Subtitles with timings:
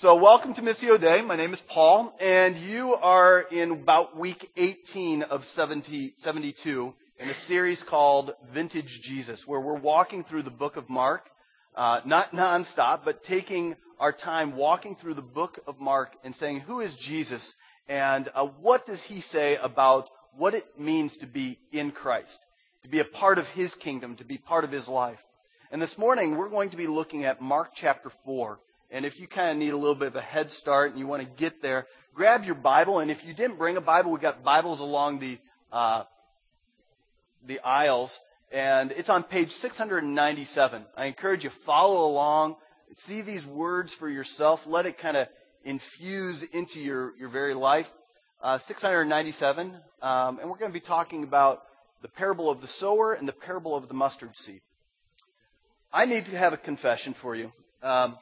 [0.00, 1.22] So welcome to Missio Dei.
[1.22, 7.30] My name is Paul, and you are in about week 18 of 70, 72 in
[7.30, 11.22] a series called Vintage Jesus, where we're walking through the book of Mark,
[11.74, 16.60] uh, not nonstop, but taking our time walking through the book of Mark and saying,
[16.60, 17.54] who is Jesus,
[17.88, 22.36] and uh, what does he say about what it means to be in Christ,
[22.82, 25.20] to be a part of his kingdom, to be part of his life.
[25.72, 28.58] And this morning, we're going to be looking at Mark chapter 4.
[28.90, 31.06] And if you kind of need a little bit of a head start and you
[31.06, 33.00] want to get there, grab your Bible.
[33.00, 35.38] And if you didn't bring a Bible, we've got Bibles along the,
[35.72, 36.04] uh,
[37.46, 38.10] the aisles.
[38.52, 40.84] And it's on page 697.
[40.96, 42.56] I encourage you follow along,
[43.08, 45.26] see these words for yourself, let it kind of
[45.64, 47.86] infuse into your, your very life.
[48.40, 49.74] Uh, 697.
[50.00, 51.62] Um, and we're going to be talking about
[52.02, 54.60] the parable of the sower and the parable of the mustard seed.
[55.92, 57.50] I need to have a confession for you.
[57.82, 58.16] Um,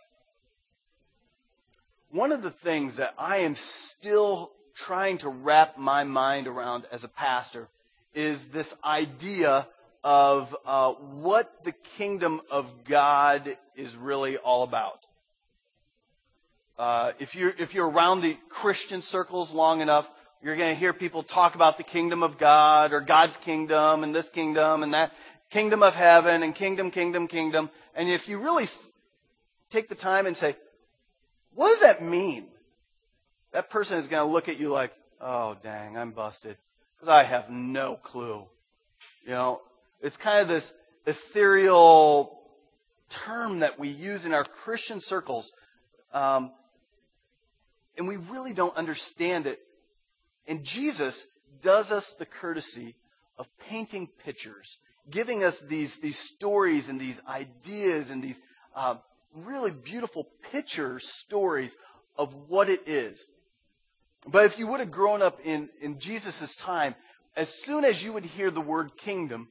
[2.15, 3.57] one of the things that I am
[3.99, 4.53] still
[4.87, 7.69] trying to wrap my mind around as a pastor
[8.15, 9.67] is this idea
[10.05, 15.01] of uh, what the kingdom of God is really all about.
[16.79, 20.07] Uh, if you're if you're around the Christian circles long enough,
[20.41, 24.15] you're going to hear people talk about the kingdom of God or God's kingdom and
[24.15, 25.11] this kingdom and that
[25.51, 27.71] kingdom of heaven and kingdom, kingdom, kingdom.
[27.97, 28.69] And if you really
[29.73, 30.57] take the time and say,
[31.55, 32.47] what does that mean?
[33.53, 36.57] That person is going to look at you like, oh, dang, I'm busted.
[36.97, 38.43] Because I have no clue.
[39.25, 39.61] You know,
[40.03, 40.65] it's kind of this
[41.07, 42.41] ethereal
[43.25, 45.49] term that we use in our Christian circles.
[46.13, 46.51] Um,
[47.97, 49.61] and we really don't understand it.
[50.47, 51.17] And Jesus
[51.63, 52.97] does us the courtesy
[53.39, 54.67] of painting pictures,
[55.11, 58.37] giving us these, these stories and these ideas and these
[58.77, 58.97] uh,
[59.35, 61.71] really beautiful picture stories
[62.17, 63.19] of what it is.
[64.27, 66.95] But if you would have grown up in, in Jesus' time,
[67.37, 69.49] as soon as you would hear the word kingdom,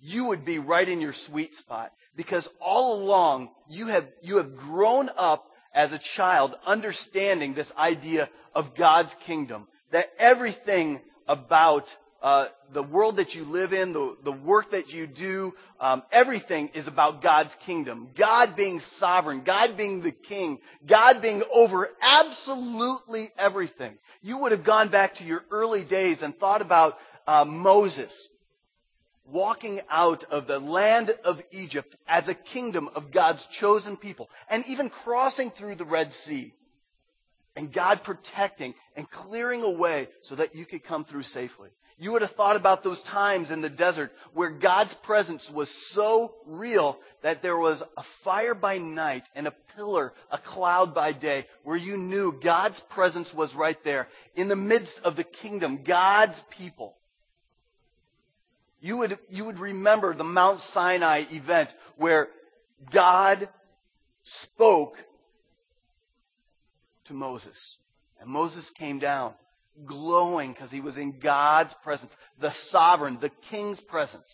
[0.00, 1.92] you would be right in your sweet spot.
[2.16, 5.44] Because all along, you have, you have grown up
[5.74, 9.68] as a child understanding this idea of God's kingdom.
[9.92, 11.84] That everything about
[12.22, 16.70] uh, the world that you live in, the, the work that you do, um, everything
[16.74, 18.10] is about God's kingdom.
[18.16, 23.94] God being sovereign, God being the king, God being over absolutely everything.
[24.22, 26.94] You would have gone back to your early days and thought about
[27.26, 28.12] uh, Moses
[29.24, 34.64] walking out of the land of Egypt as a kingdom of God's chosen people, and
[34.66, 36.54] even crossing through the Red Sea.
[37.54, 41.68] And God protecting and clearing a way so that you could come through safely.
[41.98, 46.34] You would have thought about those times in the desert where God's presence was so
[46.46, 51.46] real that there was a fire by night and a pillar, a cloud by day,
[51.64, 56.34] where you knew God's presence was right there in the midst of the kingdom, God's
[56.56, 56.96] people.
[58.80, 62.28] You would, you would remember the Mount Sinai event where
[62.92, 63.48] God
[64.42, 64.94] spoke
[67.04, 67.56] to Moses.
[68.20, 69.34] And Moses came down
[69.86, 72.10] glowing because he was in God's presence,
[72.40, 74.28] the sovereign, the king's presence.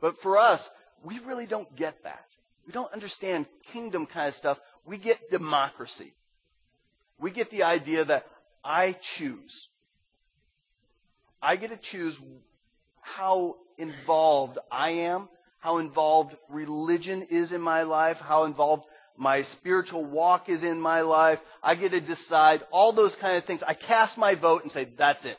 [0.00, 0.60] But for us,
[1.04, 2.24] we really don't get that.
[2.66, 4.58] We don't understand kingdom kind of stuff.
[4.86, 6.14] We get democracy.
[7.20, 8.24] We get the idea that
[8.64, 9.68] I choose.
[11.40, 12.16] I get to choose
[13.00, 15.28] how involved I am,
[15.60, 18.84] how involved religion is in my life, how involved
[19.18, 21.40] my spiritual walk is in my life.
[21.62, 23.60] I get to decide all those kind of things.
[23.66, 25.36] I cast my vote and say, that's it.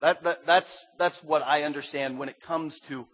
[0.00, 3.06] That, that, that's, that's what I understand when it comes to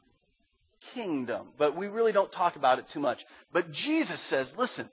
[0.95, 1.49] kingdom.
[1.59, 3.19] But we really don't talk about it too much.
[3.53, 4.89] But Jesus says, listen,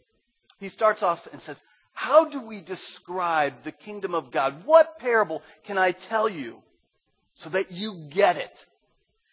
[0.59, 1.57] he starts off and says,
[1.93, 4.65] how do we describe the kingdom of God?
[4.65, 6.57] What parable can I tell you
[7.43, 8.53] so that you get it?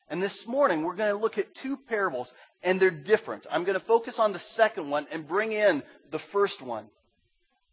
[0.08, 2.30] And this morning we're going to look at two parables
[2.64, 3.46] and they're different.
[3.50, 6.86] I'm going to focus on the second one and bring in the first one.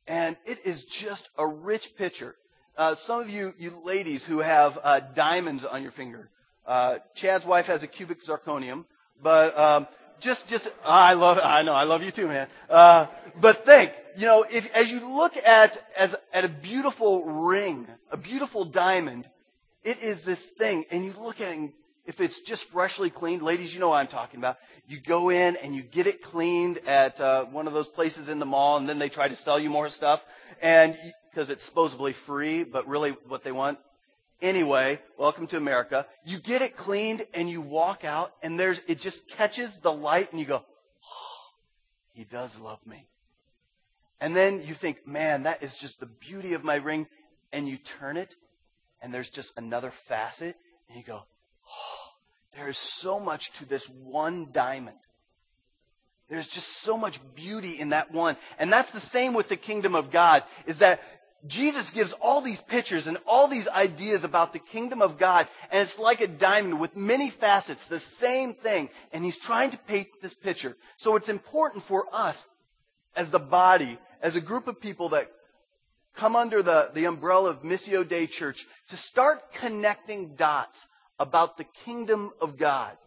[0.08, 2.36] And it is just a rich picture.
[2.78, 6.30] Uh, some of you, you ladies who have uh, diamonds on your finger,
[6.66, 8.86] uh, Chad's wife has a cubic zirconium,
[9.24, 9.88] but um,
[10.22, 12.48] just, just, I love, I know, I love you too, man.
[12.70, 13.08] Uh,
[13.42, 18.18] but think, you know, if as you look at as at a beautiful ring, a
[18.18, 19.28] beautiful diamond,
[19.84, 21.74] it is this thing, and you look at it and
[22.06, 24.58] if it's just freshly cleaned, ladies, you know what I'm talking about.
[24.88, 28.40] You go in and you get it cleaned at uh, one of those places in
[28.40, 30.20] the mall, and then they try to sell you more stuff,
[30.62, 30.96] and
[31.30, 33.78] because it's supposedly free, but really what they want.
[34.42, 36.06] Anyway, welcome to America.
[36.26, 40.32] You get it cleaned and you walk out, and there's it just catches the light,
[40.32, 41.44] and you go, oh,
[42.14, 43.08] "He does love me."
[44.20, 47.08] And then you think, man, that is just the beauty of my ring.
[47.54, 48.34] And you turn it,
[49.02, 50.56] and there's just another facet,
[50.88, 51.24] and you go,
[52.56, 54.98] there is so much to this one diamond.
[56.30, 58.38] There's just so much beauty in that one.
[58.58, 61.00] And that's the same with the kingdom of God, is that
[61.48, 65.82] Jesus gives all these pictures and all these ideas about the kingdom of God, and
[65.82, 68.90] it's like a diamond with many facets, the same thing.
[69.12, 70.78] And he's trying to paint this picture.
[71.00, 72.36] So it's important for us,
[73.16, 75.26] as the body, as a group of people that
[76.18, 78.58] come under the, the umbrella of Missio Dei Church,
[78.90, 80.78] to start connecting dots
[81.22, 82.98] about the kingdom of God.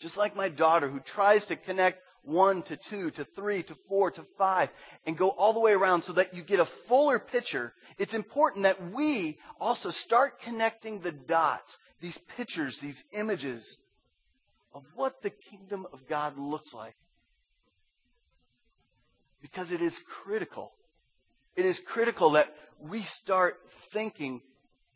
[0.00, 4.10] Just like my daughter who tries to connect one to two to three to four
[4.10, 4.70] to five
[5.06, 8.62] and go all the way around so that you get a fuller picture, it's important
[8.62, 11.70] that we also start connecting the dots,
[12.00, 13.62] these pictures, these images
[14.74, 16.96] of what the kingdom of God looks like.
[19.42, 19.92] Because it is
[20.24, 20.72] critical.
[21.54, 22.46] It is critical that
[22.80, 23.56] we start
[23.92, 24.40] thinking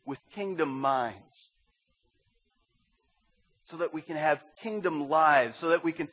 [0.05, 1.21] with kingdom minds.
[3.69, 6.07] So that we can have kingdom lives, so that we can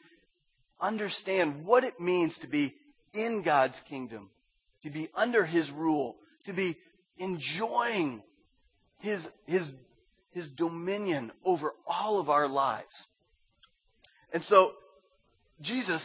[0.81, 2.75] understand what it means to be
[3.13, 4.31] in God's kingdom,
[4.83, 6.17] to be under His rule,
[6.47, 6.77] to be
[7.19, 8.23] enjoying
[8.99, 9.63] His, His,
[10.33, 12.93] His dominion over all of our lives.
[14.33, 14.73] And so,
[15.63, 16.03] Jesus,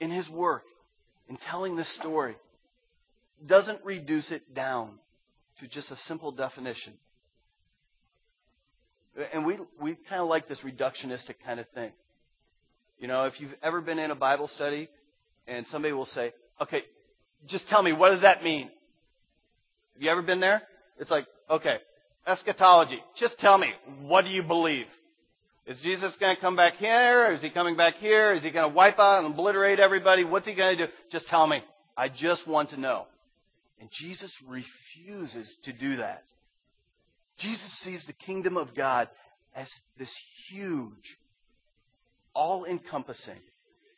[0.00, 0.64] in His work,
[1.28, 2.34] in telling this story,
[3.46, 4.98] doesn't reduce it down
[5.60, 6.94] to just a simple definition.
[9.32, 11.92] And we, we kind of like this reductionistic kind of thing.
[12.98, 14.88] You know, if you've ever been in a Bible study
[15.46, 16.82] and somebody will say, okay,
[17.48, 18.70] just tell me, what does that mean?
[19.94, 20.62] Have you ever been there?
[20.98, 21.76] It's like, okay,
[22.26, 23.00] eschatology.
[23.18, 23.68] Just tell me,
[24.02, 24.86] what do you believe?
[25.66, 27.32] Is Jesus going to come back here?
[27.32, 28.32] Is he coming back here?
[28.32, 30.24] Is he going to wipe out and obliterate everybody?
[30.24, 30.92] What's he going to do?
[31.10, 31.62] Just tell me.
[31.96, 33.06] I just want to know.
[33.80, 36.24] And Jesus refuses to do that.
[37.38, 39.08] Jesus sees the kingdom of God
[39.54, 39.68] as
[39.98, 40.12] this
[40.50, 41.18] huge,
[42.34, 43.40] all encompassing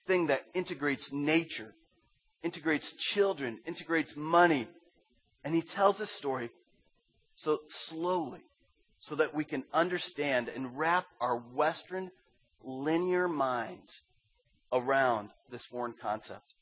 [0.06, 1.74] thing that integrates nature,
[2.42, 4.68] integrates children, integrates money.
[5.44, 6.50] And he tells this story
[7.36, 7.58] so
[7.88, 8.40] slowly
[9.00, 12.10] so that we can understand and wrap our Western
[12.62, 13.90] linear minds
[14.72, 16.54] around this foreign concept.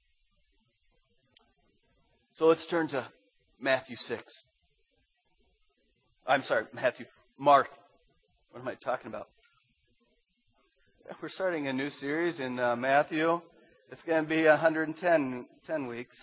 [2.35, 3.07] So let's turn to
[3.61, 4.23] Matthew 6.
[6.25, 7.69] I'm sorry, Matthew, Mark.
[8.53, 9.29] What am I talking about?
[11.21, 13.41] We're starting a new series in uh, Matthew.
[13.91, 16.15] It's going to be 110 10 weeks.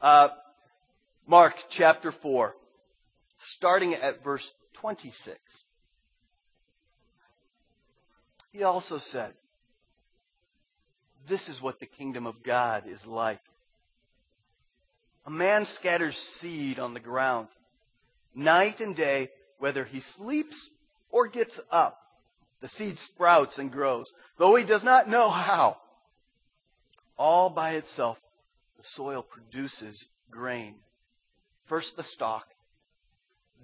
[0.00, 0.28] Uh,
[1.26, 2.54] Mark chapter 4,
[3.56, 4.46] starting at verse
[4.80, 5.38] 26.
[8.50, 9.34] He also said,
[11.28, 13.40] This is what the kingdom of God is like.
[15.26, 17.48] A man scatters seed on the ground.
[18.34, 20.56] Night and day, whether he sleeps
[21.10, 21.98] or gets up,
[22.60, 25.76] the seed sprouts and grows, though he does not know how.
[27.16, 28.18] All by itself,
[28.76, 30.74] the soil produces grain.
[31.68, 32.44] First the stalk,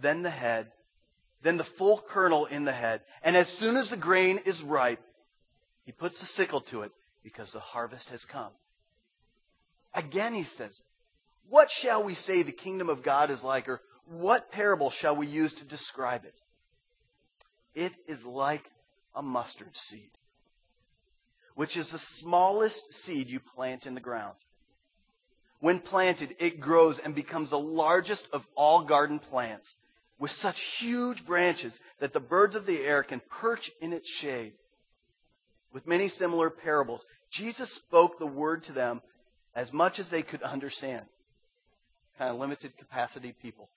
[0.01, 0.69] then the head,
[1.43, 3.01] then the full kernel in the head.
[3.23, 5.01] And as soon as the grain is ripe,
[5.85, 6.93] he puts the sickle to it
[7.23, 8.53] because the harvest has come.
[9.95, 10.73] Again, he says,
[11.49, 13.69] What shall we say the kingdom of God is like?
[13.69, 13.81] Or
[14.11, 16.35] what parable shall we use to describe it?
[17.75, 18.65] It is like
[19.15, 20.11] a mustard seed,
[21.55, 24.35] which is the smallest seed you plant in the ground.
[25.61, 29.67] When planted, it grows and becomes the largest of all garden plants,
[30.19, 34.55] with such huge branches that the birds of the air can perch in its shade.
[35.73, 39.03] With many similar parables, Jesus spoke the word to them
[39.55, 41.07] as much as they could understand.
[42.19, 43.69] Kind of limited capacity people.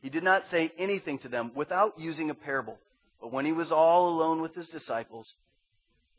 [0.00, 2.78] He did not say anything to them without using a parable.
[3.20, 5.30] But when he was all alone with his disciples,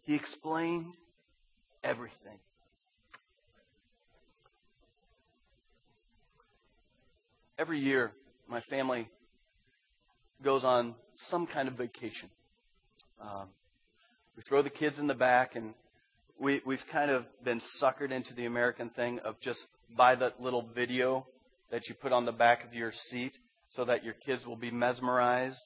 [0.03, 0.93] he explained
[1.83, 2.37] everything.
[7.57, 8.11] Every year,
[8.47, 9.07] my family
[10.43, 10.95] goes on
[11.29, 12.29] some kind of vacation.
[13.21, 13.47] Um,
[14.35, 15.73] we throw the kids in the back, and
[16.39, 19.59] we, we've kind of been suckered into the American thing of just
[19.95, 21.25] buy that little video
[21.71, 23.33] that you put on the back of your seat
[23.71, 25.61] so that your kids will be mesmerized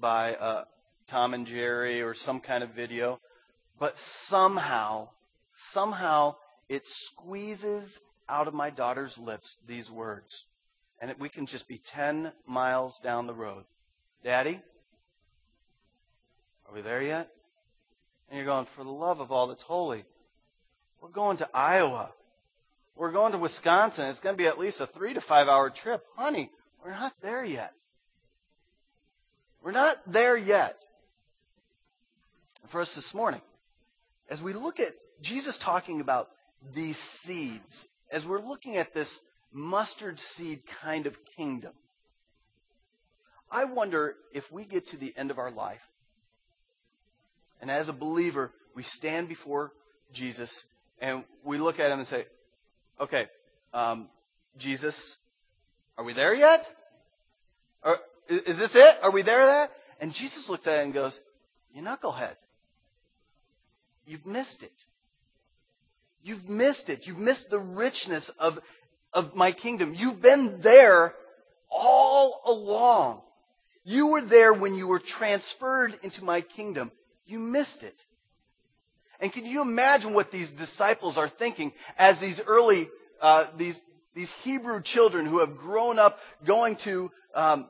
[0.00, 0.64] by uh,
[1.10, 3.20] Tom and Jerry or some kind of video,
[3.78, 3.94] but
[4.28, 5.08] somehow,
[5.72, 6.36] somehow
[6.68, 7.88] it squeezes
[8.28, 10.26] out of my daughter's lips these words.
[11.00, 13.64] And we can just be 10 miles down the road.
[14.22, 14.60] Daddy,
[16.66, 17.28] are we there yet?
[18.28, 20.04] And you're going, for the love of all that's holy,
[21.02, 22.10] we're going to Iowa.
[22.96, 24.06] we're going to Wisconsin.
[24.06, 26.02] It's going to be at least a three to five hour trip.
[26.16, 26.50] Honey,
[26.84, 27.72] we're not there yet.
[29.62, 30.76] We're not there yet.
[32.70, 33.40] For us this morning,
[34.28, 36.28] as we look at Jesus talking about
[36.74, 37.62] these seeds,
[38.10, 39.08] as we're looking at this
[39.52, 41.72] mustard seed kind of kingdom,
[43.50, 45.78] I wonder if we get to the end of our life,
[47.60, 49.72] and as a believer, we stand before
[50.12, 50.50] Jesus
[51.00, 52.26] and we look at him and say,
[53.00, 53.26] okay,
[53.72, 54.08] um,
[54.58, 54.94] Jesus,
[55.96, 56.64] are we there yet?
[58.28, 58.96] Is, is this it?
[59.02, 59.70] Are we there yet?
[60.00, 61.12] And Jesus looks at it and goes,
[61.72, 62.36] you knucklehead.
[64.06, 64.72] You've missed it.
[66.22, 67.00] You've missed it.
[67.06, 68.54] You've missed the richness of,
[69.12, 69.94] of my kingdom.
[69.94, 71.14] You've been there
[71.70, 73.20] all along.
[73.84, 76.90] You were there when you were transferred into my kingdom.
[77.26, 77.96] You missed it.
[79.20, 82.88] And can you imagine what these disciples are thinking as these early,
[83.22, 83.76] uh, these,
[84.14, 87.66] these Hebrew children who have grown up going to um,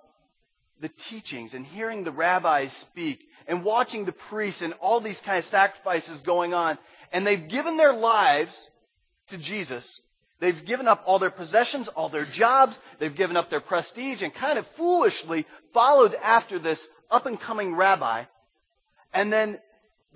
[0.81, 5.39] the teachings and hearing the rabbis speak and watching the priests and all these kind
[5.39, 6.79] of sacrifices going on,
[7.13, 8.55] and they've given their lives
[9.31, 10.01] to Jesus.
[10.41, 14.35] They've given up all their possessions, all their jobs, they've given up their prestige, and
[14.35, 16.79] kind of foolishly followed after this
[17.11, 18.25] up and coming rabbi.
[19.13, 19.59] And then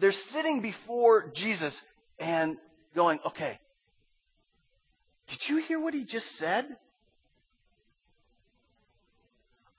[0.00, 1.74] they're sitting before Jesus
[2.18, 2.56] and
[2.94, 3.58] going, okay,
[5.28, 6.64] did you hear what he just said?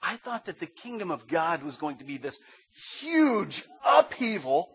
[0.01, 2.35] I thought that the kingdom of God was going to be this
[3.01, 4.69] huge upheaval,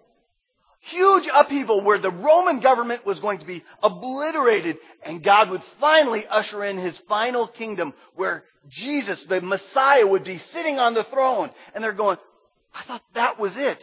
[0.90, 6.24] huge upheaval where the Roman government was going to be obliterated and God would finally
[6.28, 11.50] usher in his final kingdom where Jesus, the Messiah, would be sitting on the throne.
[11.74, 12.18] And they're going,
[12.74, 13.82] I thought that was it.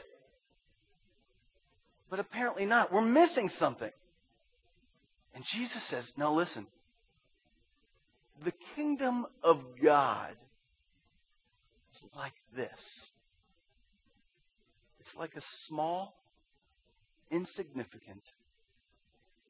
[2.10, 2.93] But apparently not.
[2.93, 3.89] We're missing something.
[5.33, 6.67] And Jesus says, now listen.
[8.43, 10.36] The kingdom of God
[11.93, 12.69] is like this.
[15.00, 16.15] It's like a small,
[17.29, 18.24] insignificant,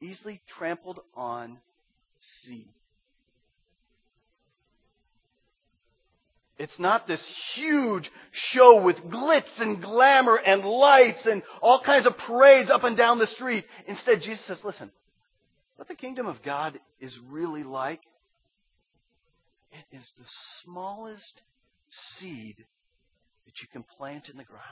[0.00, 1.58] easily trampled on
[2.44, 2.68] seed.
[6.58, 7.22] It's not this
[7.54, 8.10] huge
[8.52, 13.18] show with glitz and glamour and lights and all kinds of parades up and down
[13.18, 13.64] the street.
[13.88, 14.90] Instead, Jesus says, listen,
[15.76, 18.00] what the kingdom of God is really like,
[19.90, 20.24] is the
[20.64, 21.42] smallest
[22.18, 22.56] seed
[23.46, 24.62] that you can plant in the ground.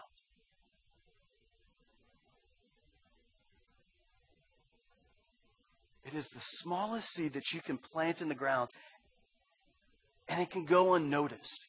[6.04, 8.70] It is the smallest seed that you can plant in the ground,
[10.28, 11.66] and it can go unnoticed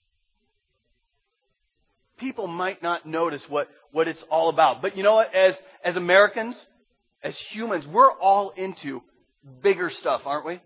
[2.22, 4.82] people might not notice what, what it's all about.
[4.82, 5.34] But you know what?
[5.36, 6.56] As, as Americans,
[7.22, 9.02] as humans, we're all into
[9.62, 10.62] bigger stuff, aren't we?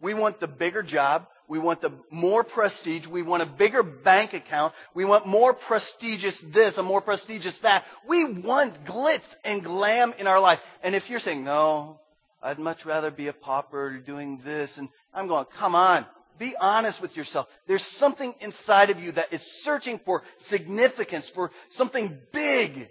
[0.00, 1.26] We want the bigger job.
[1.50, 3.08] We want the more prestige.
[3.08, 4.72] We want a bigger bank account.
[4.94, 7.82] We want more prestigious this and more prestigious that.
[8.08, 10.60] We want glitz and glam in our life.
[10.84, 11.98] And if you're saying, no,
[12.40, 16.06] I'd much rather be a pauper doing this, and I'm going, come on.
[16.38, 17.48] Be honest with yourself.
[17.66, 22.88] There's something inside of you that is searching for significance, for something big.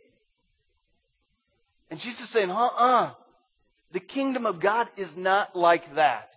[1.90, 3.14] And Jesus is saying, uh-uh.
[3.94, 6.29] The kingdom of God is not like that.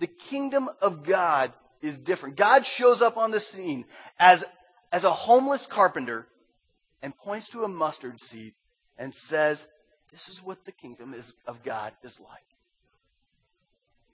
[0.00, 1.52] The kingdom of God
[1.82, 2.36] is different.
[2.36, 3.84] God shows up on the scene
[4.18, 4.42] as,
[4.90, 6.26] as a homeless carpenter
[7.02, 8.54] and points to a mustard seed
[8.98, 9.58] and says,
[10.10, 12.42] this is what the kingdom is, of God is like.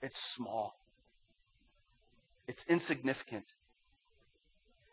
[0.01, 0.77] It's small.
[2.47, 3.45] It's insignificant.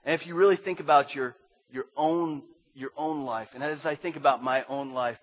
[0.04, 1.36] And if you really think about your,
[1.70, 2.42] your own,
[2.74, 5.18] your own life, and as I think about my own life,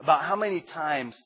[0.00, 1.20] about how many times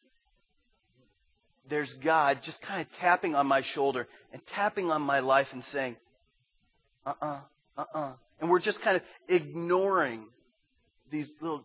[1.73, 5.65] there's God just kind of tapping on my shoulder and tapping on my life and
[5.73, 5.97] saying,
[7.07, 7.41] uh uh-uh,
[7.79, 8.13] uh, uh-uh.
[8.39, 10.25] And we're just kind of ignoring
[11.11, 11.65] these little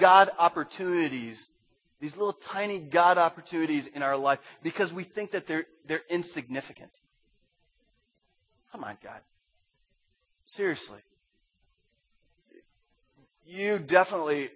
[0.00, 1.38] God opportunities,
[2.00, 6.90] these little tiny God opportunities in our life because we think that they're, they're insignificant.
[8.72, 9.20] Come on, God.
[10.56, 11.00] Seriously.
[13.44, 14.48] You definitely,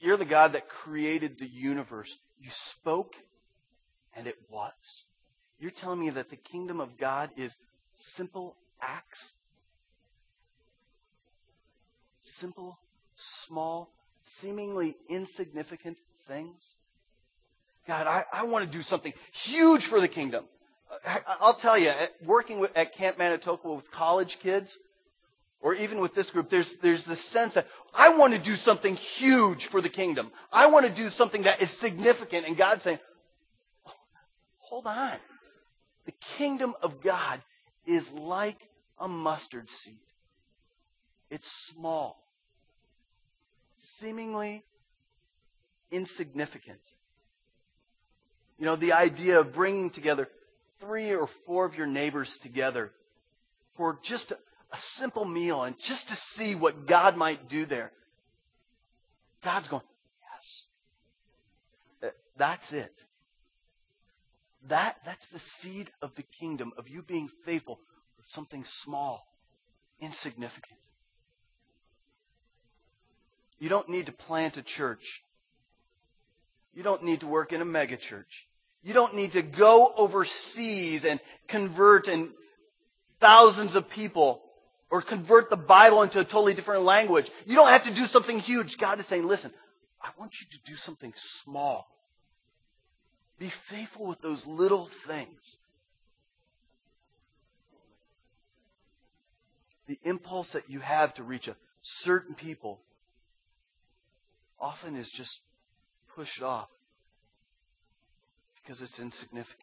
[0.00, 2.12] you're the God that created the universe.
[2.40, 3.12] You spoke
[4.16, 4.72] and it was.
[5.58, 7.52] You're telling me that the kingdom of God is
[8.16, 9.18] simple acts?
[12.40, 12.78] Simple,
[13.46, 13.90] small,
[14.42, 15.96] seemingly insignificant
[16.28, 16.56] things?
[17.86, 19.12] God, I, I want to do something
[19.44, 20.44] huge for the kingdom.
[21.06, 21.92] Uh, I'll tell you,
[22.24, 24.68] working at Camp Manitoqua with college kids,
[25.60, 28.96] or even with this group, there's, there's this sense that I want to do something
[29.18, 30.30] huge for the kingdom.
[30.52, 32.46] I want to do something that is significant.
[32.46, 32.98] And God's saying,
[34.68, 35.18] hold on.
[36.06, 37.42] The kingdom of God
[37.86, 38.58] is like
[38.98, 39.98] a mustard seed.
[41.30, 41.44] It's
[41.74, 42.22] small,
[44.00, 44.64] seemingly
[45.90, 46.80] insignificant.
[48.58, 50.28] You know, the idea of bringing together
[50.80, 52.92] three or four of your neighbors together
[53.76, 57.92] for just a, a simple meal and just to see what God might do there.
[59.44, 59.82] God's going,
[62.02, 62.10] yes.
[62.10, 62.92] Uh, that's it.
[64.68, 67.78] That, that's the seed of the kingdom, of you being faithful
[68.16, 69.26] with something small,
[70.00, 70.78] insignificant.
[73.58, 75.02] You don't need to plant a church.
[76.74, 78.24] You don't need to work in a megachurch.
[78.82, 82.30] You don't need to go overseas and convert and
[83.20, 84.42] thousands of people
[84.90, 87.26] or convert the Bible into a totally different language.
[87.46, 88.76] You don't have to do something huge.
[88.78, 89.52] God is saying, listen,
[90.02, 91.12] I want you to do something
[91.44, 91.88] small.
[93.38, 95.56] Be faithful with those little things.
[99.88, 101.56] The impulse that you have to reach a
[102.04, 102.80] certain people
[104.58, 105.30] often is just
[106.14, 106.68] pushed off
[108.62, 109.60] because it's insignificant.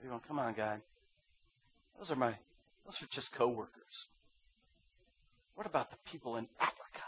[0.00, 0.80] You're going, come on, God.
[1.98, 2.30] Those are my,
[2.84, 3.72] those are just coworkers.
[5.56, 7.07] What about the people in Africa?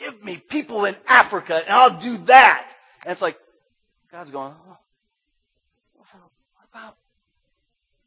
[0.00, 2.66] Give me people in Africa and I'll do that.
[3.04, 3.36] And it's like,
[4.10, 4.78] God's going, oh,
[5.96, 6.06] what
[6.72, 6.96] about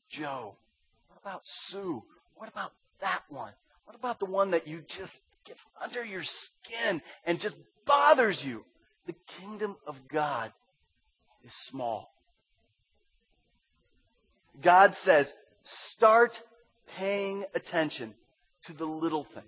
[0.09, 0.55] Joe?
[1.07, 2.03] What about Sue?
[2.35, 2.71] What about
[3.01, 3.53] that one?
[3.85, 5.13] What about the one that you just
[5.45, 8.63] gets under your skin and just bothers you?
[9.05, 10.51] The kingdom of God
[11.45, 12.13] is small.
[14.63, 15.27] God says,
[15.95, 16.31] start
[16.97, 18.13] paying attention
[18.67, 19.45] to the little things.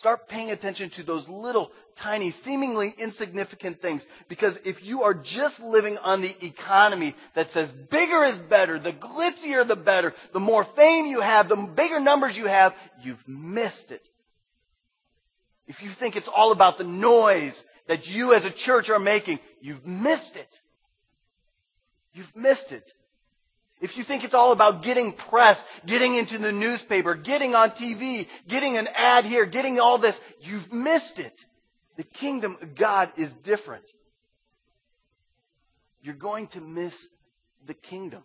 [0.00, 1.70] Start paying attention to those little,
[2.02, 4.02] tiny, seemingly insignificant things.
[4.30, 8.92] Because if you are just living on the economy that says bigger is better, the
[8.92, 13.90] glitzier the better, the more fame you have, the bigger numbers you have, you've missed
[13.90, 14.00] it.
[15.66, 17.54] If you think it's all about the noise
[17.86, 20.48] that you as a church are making, you've missed it.
[22.14, 22.90] You've missed it.
[23.80, 28.26] If you think it's all about getting press, getting into the newspaper, getting on TV,
[28.48, 31.32] getting an ad here, getting all this, you've missed it.
[31.96, 33.84] The kingdom of God is different.
[36.02, 36.92] You're going to miss
[37.66, 38.22] the kingdom.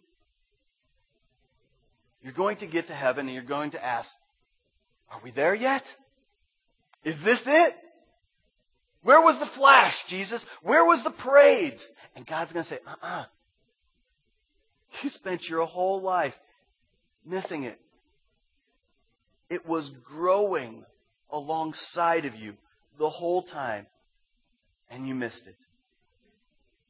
[2.21, 4.09] You're going to get to heaven and you're going to ask,
[5.09, 5.83] Are we there yet?
[7.03, 7.73] Is this it?
[9.03, 10.43] Where was the flash, Jesus?
[10.63, 11.77] Where was the parade?
[12.15, 13.21] And God's going to say, uh uh-uh.
[13.21, 13.25] uh
[15.03, 16.33] You spent your whole life
[17.25, 17.79] missing it.
[19.49, 20.83] It was growing
[21.29, 22.53] alongside of you
[22.97, 23.85] the whole time,
[24.89, 25.57] and you missed it.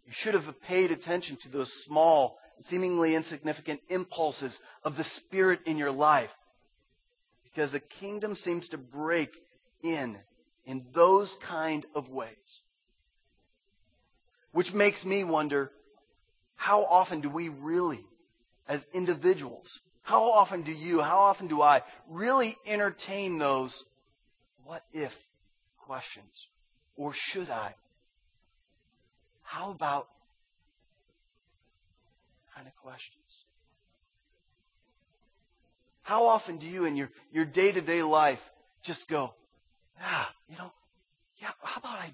[0.06, 2.38] You should have paid attention to those small,
[2.70, 6.30] seemingly insignificant impulses of the Spirit in your life.
[7.44, 9.30] Because the kingdom seems to break
[9.82, 10.18] in
[10.66, 12.30] in those kind of ways.
[14.52, 15.72] Which makes me wonder
[16.56, 18.02] how often do we really,
[18.68, 19.68] as individuals,
[20.02, 23.72] how often do you, how often do I really entertain those
[24.64, 25.12] what if
[25.86, 26.32] questions?
[26.98, 27.76] Or should I?
[29.44, 30.08] How about
[32.56, 33.22] kind of questions?
[36.02, 38.40] How often do you in your, your day-to-day life
[38.84, 39.32] just go,
[40.02, 40.72] ah, you know,
[41.42, 42.14] yeah, how about I.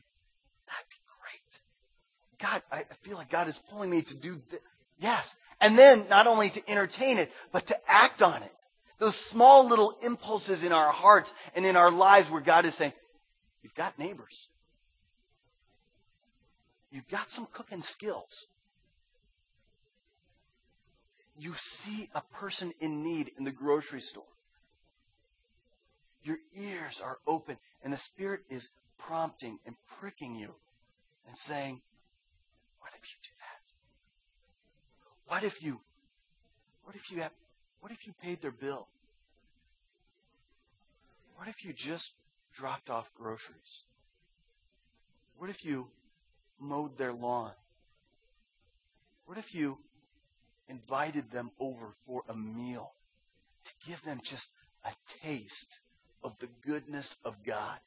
[2.42, 4.60] God, I, feel like God is pulling me to do this.
[5.00, 5.24] Yes.
[5.60, 8.52] And then not only to entertain it, but to act on it.
[9.00, 12.94] Those small little impulses in our hearts and in our lives where God is saying,
[13.64, 14.48] you've got neighbors.
[16.92, 18.30] You've got some cooking skills.
[21.38, 21.54] You
[21.86, 24.24] see a person in need in the grocery store.
[26.24, 28.68] Your ears are open, and the Spirit is
[29.08, 30.50] prompting and pricking you
[31.28, 31.82] and saying,
[33.04, 33.62] you do that?
[35.32, 35.80] What if you
[36.84, 37.32] what if you have
[37.80, 38.88] what if you paid their bill?
[41.36, 42.06] What if you just
[42.58, 43.84] dropped off groceries?
[45.38, 45.88] What if you
[46.60, 47.54] mowed their lawn?
[49.26, 49.78] What if you
[50.70, 52.92] invited them over for a meal
[53.66, 54.46] to give them just
[54.86, 54.92] a
[55.26, 55.54] taste
[56.24, 57.80] of the goodness of God?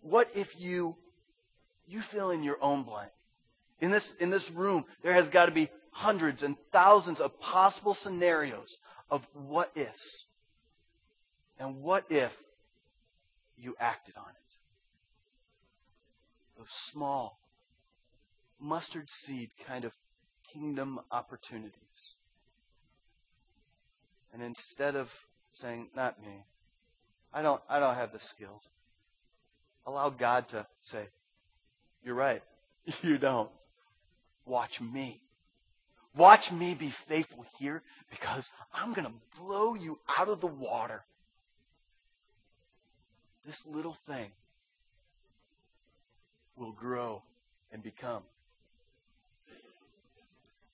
[0.00, 0.96] What if you
[1.86, 3.10] you fill in your own blank?
[3.80, 7.96] In this in this room, there has got to be hundreds and thousands of possible
[8.02, 8.76] scenarios
[9.10, 10.24] of what ifs.
[11.58, 12.32] And what if
[13.56, 14.36] you acted on it?
[16.58, 17.38] Those small,
[18.60, 19.92] mustard seed kind of
[20.52, 21.72] kingdom opportunities.
[24.32, 25.08] And instead of
[25.62, 26.44] saying, not me,
[27.32, 28.60] I don't, I don't have the skills,
[29.86, 31.08] allow God to say,
[32.04, 32.42] you're right,
[33.02, 33.50] you don't.
[34.46, 35.20] Watch me.
[36.16, 41.02] Watch me be faithful here because I'm going to blow you out of the water.
[43.44, 44.30] This little thing
[46.56, 47.22] will grow
[47.72, 48.22] and become.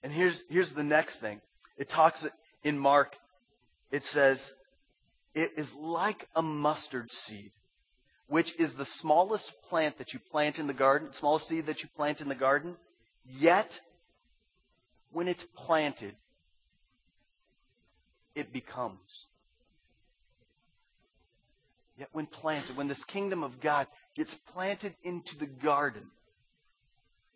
[0.02, 1.40] And here's, here's the next thing.
[1.76, 2.24] It talks
[2.62, 3.14] in Mark,
[3.90, 4.40] it says,
[5.34, 7.50] it is like a mustard seed,
[8.28, 11.88] which is the smallest plant that you plant in the garden, smallest seed that you
[11.96, 12.76] plant in the garden.
[13.24, 13.68] Yet,
[15.12, 16.14] when it's planted,
[18.34, 18.98] it becomes.
[21.96, 26.04] Yet, when planted, when this kingdom of God gets planted into the garden,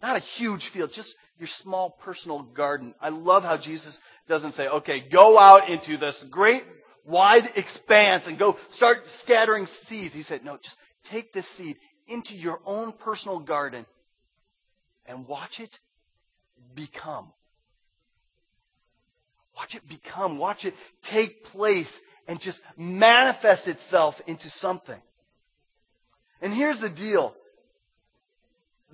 [0.03, 2.94] not a huge field, just your small personal garden.
[3.01, 6.62] I love how Jesus doesn't say, okay, go out into this great
[7.05, 10.14] wide expanse and go start scattering seeds.
[10.14, 10.77] He said, no, just
[11.11, 11.77] take this seed
[12.09, 13.87] into your own personal garden
[15.09, 15.71] and watch it
[16.75, 17.33] become.
[19.57, 20.38] Watch it become.
[20.38, 20.75] Watch it
[21.11, 21.88] take place
[22.29, 25.01] and just manifest itself into something.
[26.42, 27.35] And here's the deal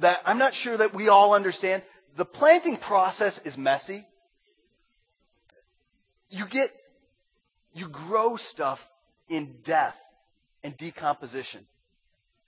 [0.01, 1.83] that I'm not sure that we all understand.
[2.17, 4.07] The planting process is messy.
[6.31, 6.71] You get,
[7.75, 8.79] you grow stuff
[9.29, 9.95] in death
[10.63, 11.67] and decomposition.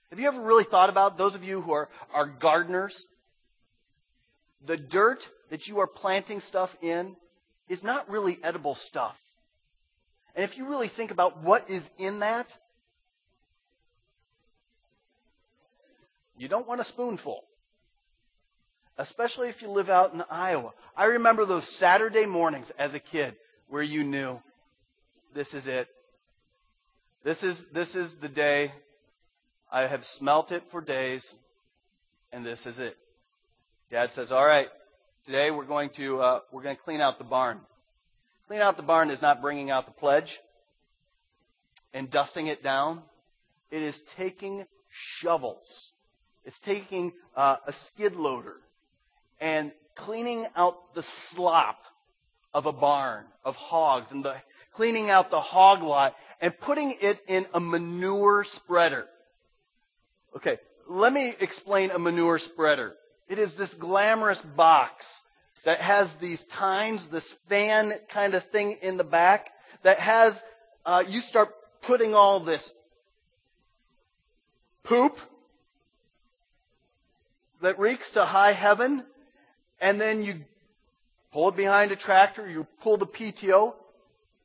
[0.09, 2.95] Have you ever really thought about, those of you who are, are gardeners,
[4.67, 5.19] the dirt
[5.51, 7.15] that you are planting stuff in
[7.69, 9.15] is not really edible stuff.
[10.35, 12.47] And if you really think about what is in that,
[16.37, 17.43] You don't want a spoonful.
[18.97, 20.71] Especially if you live out in Iowa.
[20.95, 23.35] I remember those Saturday mornings as a kid
[23.67, 24.39] where you knew
[25.33, 25.87] this is it.
[27.23, 28.71] This is, this is the day.
[29.71, 31.25] I have smelt it for days,
[32.31, 32.95] and this is it.
[33.95, 34.67] Dad says, "All right,
[35.25, 37.59] today we're going to uh, we're going to clean out the barn.
[38.47, 40.29] Clean out the barn is not bringing out the pledge
[41.93, 43.03] and dusting it down.
[43.71, 44.65] It is taking
[45.21, 45.65] shovels
[46.45, 48.57] it's taking uh, a skid loader
[49.41, 51.03] and cleaning out the
[51.33, 51.79] slop
[52.53, 54.35] of a barn of hogs and the,
[54.75, 59.05] cleaning out the hog lot and putting it in a manure spreader.
[60.37, 62.93] Okay, let me explain a manure spreader.
[63.27, 65.03] It is this glamorous box
[65.65, 69.47] that has these tines, this fan kind of thing in the back
[69.83, 70.33] that has,
[70.85, 71.49] uh, you start
[71.87, 72.61] putting all this
[74.83, 75.13] poop
[77.63, 79.03] that reeks to high heaven,
[79.81, 80.41] and then you
[81.33, 83.73] pull it behind a tractor, you pull the PTO.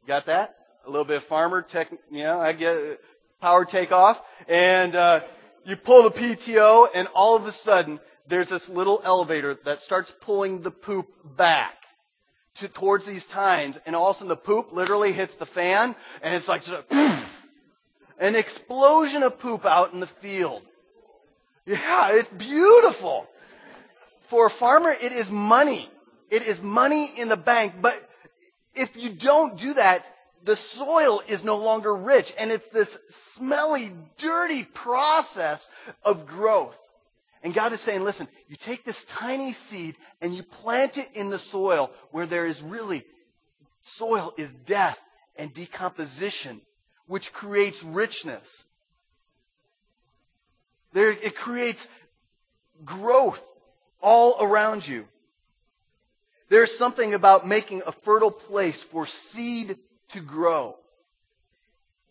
[0.07, 0.57] Got that?
[0.87, 2.99] A little bit of farmer tech, know, I get
[3.43, 4.17] power takeoff,
[4.49, 5.21] and uh,
[5.65, 10.11] you pull the PTO, and all of a sudden there's this little elevator that starts
[10.23, 11.75] pulling the poop back
[12.61, 15.95] to, towards these tines, and all of a sudden the poop literally hits the fan,
[16.23, 20.63] and it's like an explosion of poop out in the field.
[21.67, 23.27] Yeah, it's beautiful.
[24.31, 25.89] For a farmer, it is money.
[26.31, 27.75] It is money in the bank.
[27.83, 27.95] But
[28.75, 30.03] if you don't do that,
[30.47, 32.27] the soil is no longer rich.
[32.39, 32.89] And it's this
[33.37, 35.61] smelly, dirty process
[36.05, 36.75] of growth.
[37.43, 41.31] And God is saying, listen, you take this tiny seed and you plant it in
[41.31, 43.05] the soil where there is really,
[43.97, 44.99] soil is death
[45.37, 46.61] and decomposition,
[47.07, 48.45] which creates richness.
[50.93, 51.81] There, it creates
[52.85, 53.39] growth
[54.03, 55.05] all around you.
[56.51, 59.77] There's something about making a fertile place for seed
[60.13, 60.77] to grow.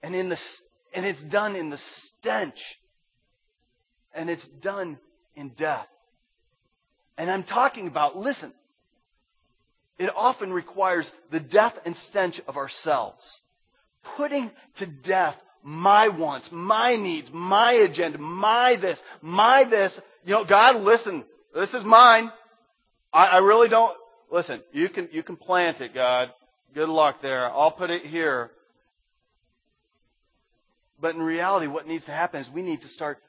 [0.02, 0.38] And in the,
[0.96, 1.80] and it's done in the
[2.20, 2.58] stench.
[4.14, 4.98] And it's done
[5.40, 5.88] in death.
[7.18, 8.54] And I'm talking about, listen,
[9.98, 13.24] it often requires the death and stench of ourselves.
[14.18, 19.92] Putting to death my wants, my needs, my agenda, my this, my this.
[20.26, 22.32] You know, God, listen, this is mine.
[23.12, 23.96] I, I really don't,
[24.32, 26.30] listen, you can, you can plant it, God.
[26.74, 27.50] Good luck there.
[27.50, 28.52] I'll put it here.
[31.02, 33.20] But in reality, what needs to happen is we need to start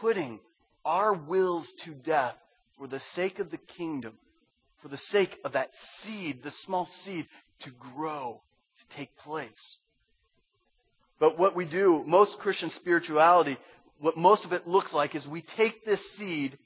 [0.00, 0.40] putting
[0.84, 2.34] our wills to death
[2.78, 4.14] for the sake of the kingdom,
[4.82, 5.70] for the sake of that
[6.02, 7.26] seed, the small seed,
[7.60, 8.40] to grow,
[8.78, 9.50] to take place.
[11.18, 13.58] But what we do, most Christian spirituality,
[14.00, 16.58] what most of it looks like is we take this seed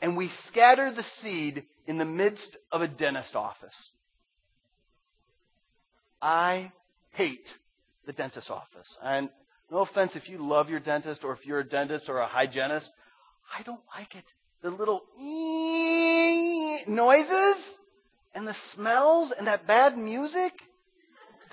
[0.00, 3.74] and we scatter the seed in the midst of a dentist office.
[6.22, 6.72] I
[7.12, 7.46] hate
[8.06, 8.86] the dentist office.
[9.02, 9.28] And
[9.70, 12.88] no offense if you love your dentist or if you're a dentist or a hygienist,
[13.56, 14.24] I don't like it.
[14.62, 15.02] The little
[16.86, 17.56] noises
[18.34, 20.52] and the smells and that bad music.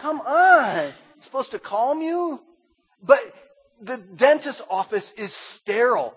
[0.01, 0.93] Come on.
[1.15, 2.39] It's supposed to calm you.
[3.01, 3.19] But
[3.81, 5.31] the dentist office is
[5.61, 6.13] sterile.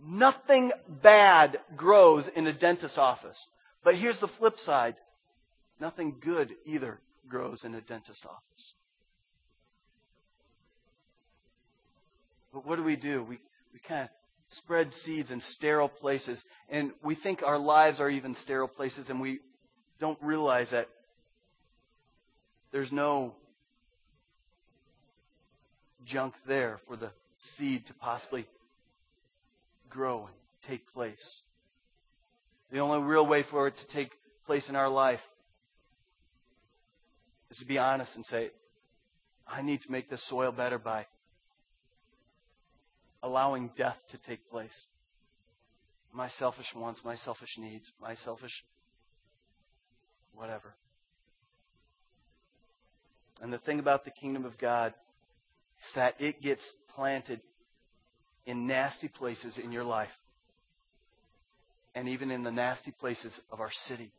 [0.00, 0.70] Nothing
[1.02, 3.38] bad grows in a dentist office.
[3.82, 4.94] But here's the flip side.
[5.80, 8.72] Nothing good either grows in a dentist office.
[12.52, 13.22] But what do we do?
[13.22, 13.38] We,
[13.72, 14.08] we kind of
[14.50, 19.20] spread seeds in sterile places, and we think our lives are even sterile places, and
[19.20, 19.40] we
[20.00, 20.88] don't realize that
[22.72, 23.34] there's no
[26.06, 27.10] junk there for the
[27.56, 28.46] seed to possibly
[29.90, 30.34] grow and
[30.68, 31.16] take place.
[32.70, 34.12] The only real way for it to take
[34.46, 35.20] place in our life
[37.50, 38.50] is to be honest and say,
[39.46, 41.06] I need to make this soil better by
[43.22, 44.74] allowing death to take place.
[46.12, 48.52] My selfish wants, my selfish needs, my selfish
[50.34, 50.74] whatever.
[53.40, 54.94] And the thing about the kingdom of God
[55.80, 56.62] is that it gets
[56.94, 57.40] planted
[58.46, 60.08] in nasty places in your life
[61.94, 64.10] and even in the nasty places of our city.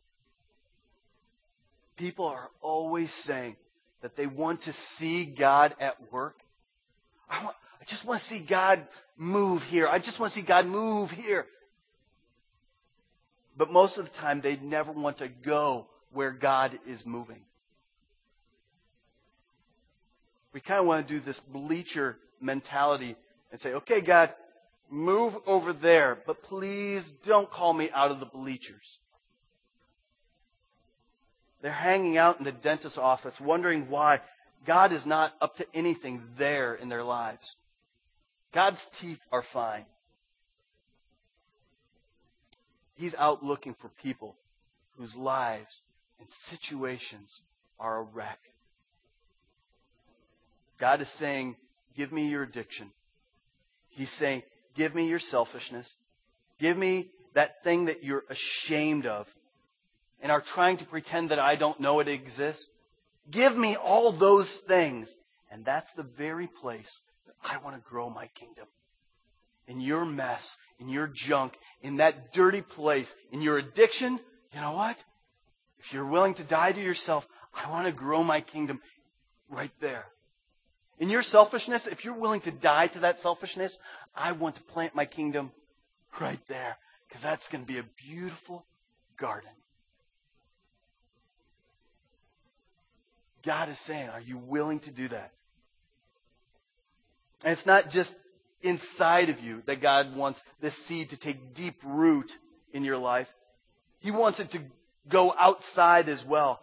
[1.96, 3.56] People are always saying
[4.02, 6.36] that they want to see God at work.
[7.28, 9.88] I, want, I just want to see God move here.
[9.88, 11.46] I just want to see God move here.
[13.56, 17.40] But most of the time, they never want to go where God is moving.
[20.52, 23.16] We kind of want to do this bleacher mentality
[23.52, 24.30] and say, okay, God,
[24.90, 28.98] move over there, but please don't call me out of the bleachers.
[31.62, 34.20] They're hanging out in the dentist's office wondering why
[34.66, 37.46] God is not up to anything there in their lives.
[38.52, 39.84] God's teeth are fine.
[42.96, 44.36] He's out looking for people
[44.98, 45.80] whose lives
[46.18, 47.30] and situations
[47.78, 48.38] are a wreck.
[50.78, 51.56] God is saying,
[51.96, 52.90] Give me your addiction.
[53.88, 54.42] He's saying,
[54.76, 55.90] Give me your selfishness.
[56.58, 59.26] Give me that thing that you're ashamed of
[60.22, 62.64] and are trying to pretend that I don't know it exists.
[63.30, 65.08] Give me all those things.
[65.50, 66.88] And that's the very place
[67.42, 68.66] I want to grow my kingdom.
[69.66, 70.40] In your mess,
[70.78, 74.18] in your junk, in that dirty place, in your addiction,
[74.52, 74.96] you know what?
[75.78, 77.24] If you're willing to die to yourself,
[77.54, 78.80] I want to grow my kingdom
[79.48, 80.04] right there.
[80.98, 83.74] In your selfishness, if you're willing to die to that selfishness,
[84.14, 85.50] I want to plant my kingdom
[86.20, 86.76] right there.
[87.08, 88.66] Because that's going to be a beautiful
[89.18, 89.50] garden.
[93.44, 95.32] God is saying, Are you willing to do that?
[97.44, 98.12] And it's not just
[98.62, 102.30] inside of you that God wants this seed to take deep root
[102.72, 103.28] in your life.
[104.00, 104.62] He wants it to
[105.10, 106.60] go outside as well.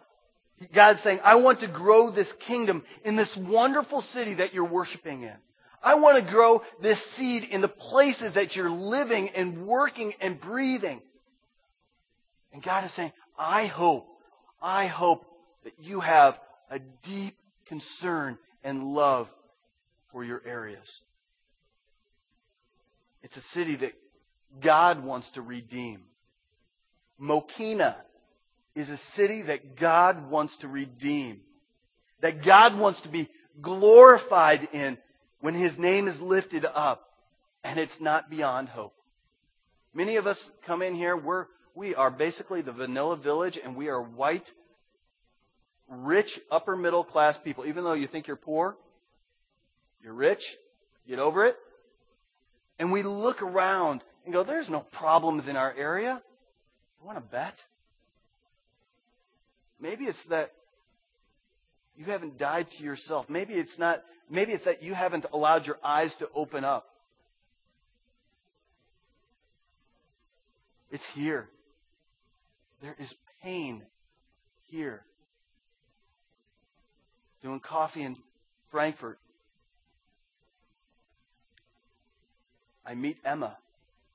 [0.74, 5.22] God's saying, I want to grow this kingdom in this wonderful city that you're worshiping
[5.22, 5.34] in.
[5.82, 10.40] I want to grow this seed in the places that you're living and working and
[10.40, 11.00] breathing.
[12.52, 14.08] And God is saying, I hope,
[14.60, 15.24] I hope
[15.62, 16.34] that you have
[16.70, 17.36] a deep
[17.68, 19.28] concern and love
[20.12, 21.00] for your areas.
[23.22, 23.92] It's a city that
[24.62, 26.02] God wants to redeem.
[27.20, 27.96] Mokena
[28.74, 31.40] is a city that God wants to redeem,
[32.22, 33.28] that God wants to be
[33.60, 34.96] glorified in
[35.40, 37.10] when His name is lifted up,
[37.64, 38.94] and it's not beyond hope.
[39.94, 43.88] Many of us come in here, we're, we are basically the vanilla village, and we
[43.88, 44.48] are white,
[45.88, 47.66] rich, upper middle class people.
[47.66, 48.76] Even though you think you're poor,
[50.02, 50.42] you're rich,
[51.08, 51.56] get over it.
[52.78, 56.22] And we look around and go, there's no problems in our area.
[57.00, 57.54] You want to bet?
[59.80, 60.52] Maybe it's that
[61.96, 63.26] you haven't died to yourself.
[63.28, 66.86] Maybe it's not maybe it's that you haven't allowed your eyes to open up.
[70.90, 71.48] It's here.
[72.80, 73.82] There is pain
[74.66, 75.02] here.
[77.42, 78.16] Doing coffee in
[78.70, 79.18] Frankfort.
[82.88, 83.58] I meet Emma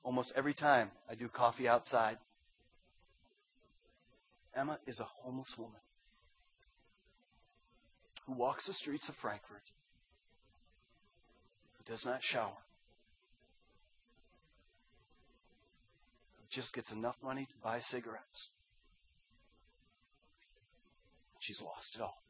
[0.02, 2.18] almost every time I do coffee outside.
[4.56, 5.80] Emma is a homeless woman
[8.26, 9.62] who walks the streets of Frankfort,
[11.78, 12.50] who does not shower.
[16.50, 18.48] just gets enough money to buy cigarettes.
[21.40, 22.23] She's lost it all.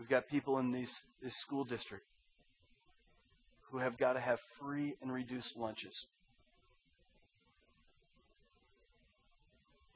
[0.00, 0.90] We've got people in these,
[1.22, 2.06] this school district
[3.70, 5.94] who have got to have free and reduced lunches.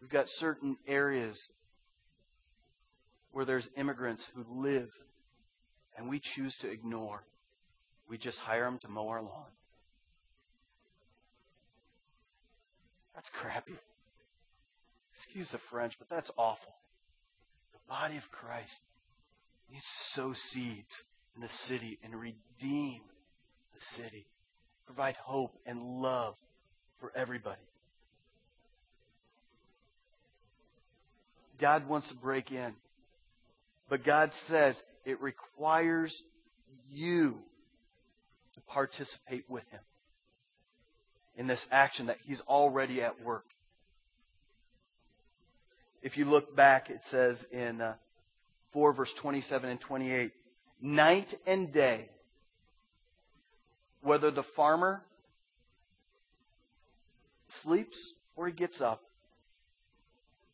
[0.02, 1.40] We've got certain areas
[3.32, 4.90] where there's immigrants who live
[5.96, 7.24] and we choose to ignore.
[8.06, 9.50] We just hire them to mow our lawn.
[13.14, 13.78] That's crappy.
[15.16, 16.74] Excuse the French, but that's awful.
[17.72, 18.70] The body of Christ
[19.80, 21.02] to sow seeds
[21.34, 23.00] in the city and redeem
[23.72, 24.26] the city.
[24.86, 26.34] Provide hope and love
[27.00, 27.60] for everybody.
[31.60, 32.74] God wants to break in.
[33.88, 36.14] But God says it requires
[36.90, 37.36] you
[38.54, 39.80] to participate with Him
[41.36, 43.44] in this action that He's already at work.
[46.02, 47.94] If you look back, it says in uh,
[48.74, 50.32] 4, verse 27 and 28
[50.82, 52.10] Night and day,
[54.02, 55.00] whether the farmer
[57.62, 57.96] sleeps
[58.36, 59.00] or he gets up,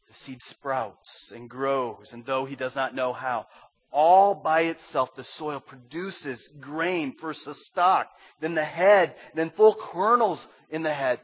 [0.06, 3.46] the seed sprouts and grows, and though he does not know how,
[3.92, 8.08] all by itself the soil produces grain, first the stalk,
[8.40, 11.18] then the head, then full kernels in the head.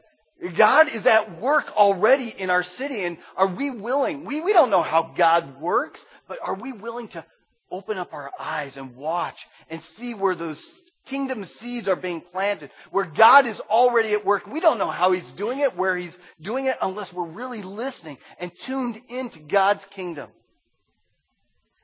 [0.57, 4.25] God is at work already in our city, and are we willing?
[4.25, 7.25] We, we don't know how God works, but are we willing to
[7.71, 9.35] open up our eyes and watch
[9.69, 10.61] and see where those
[11.09, 14.45] kingdom seeds are being planted, where God is already at work.
[14.45, 18.17] We don't know how He's doing it, where He's doing it, unless we're really listening
[18.39, 20.29] and tuned into God's kingdom.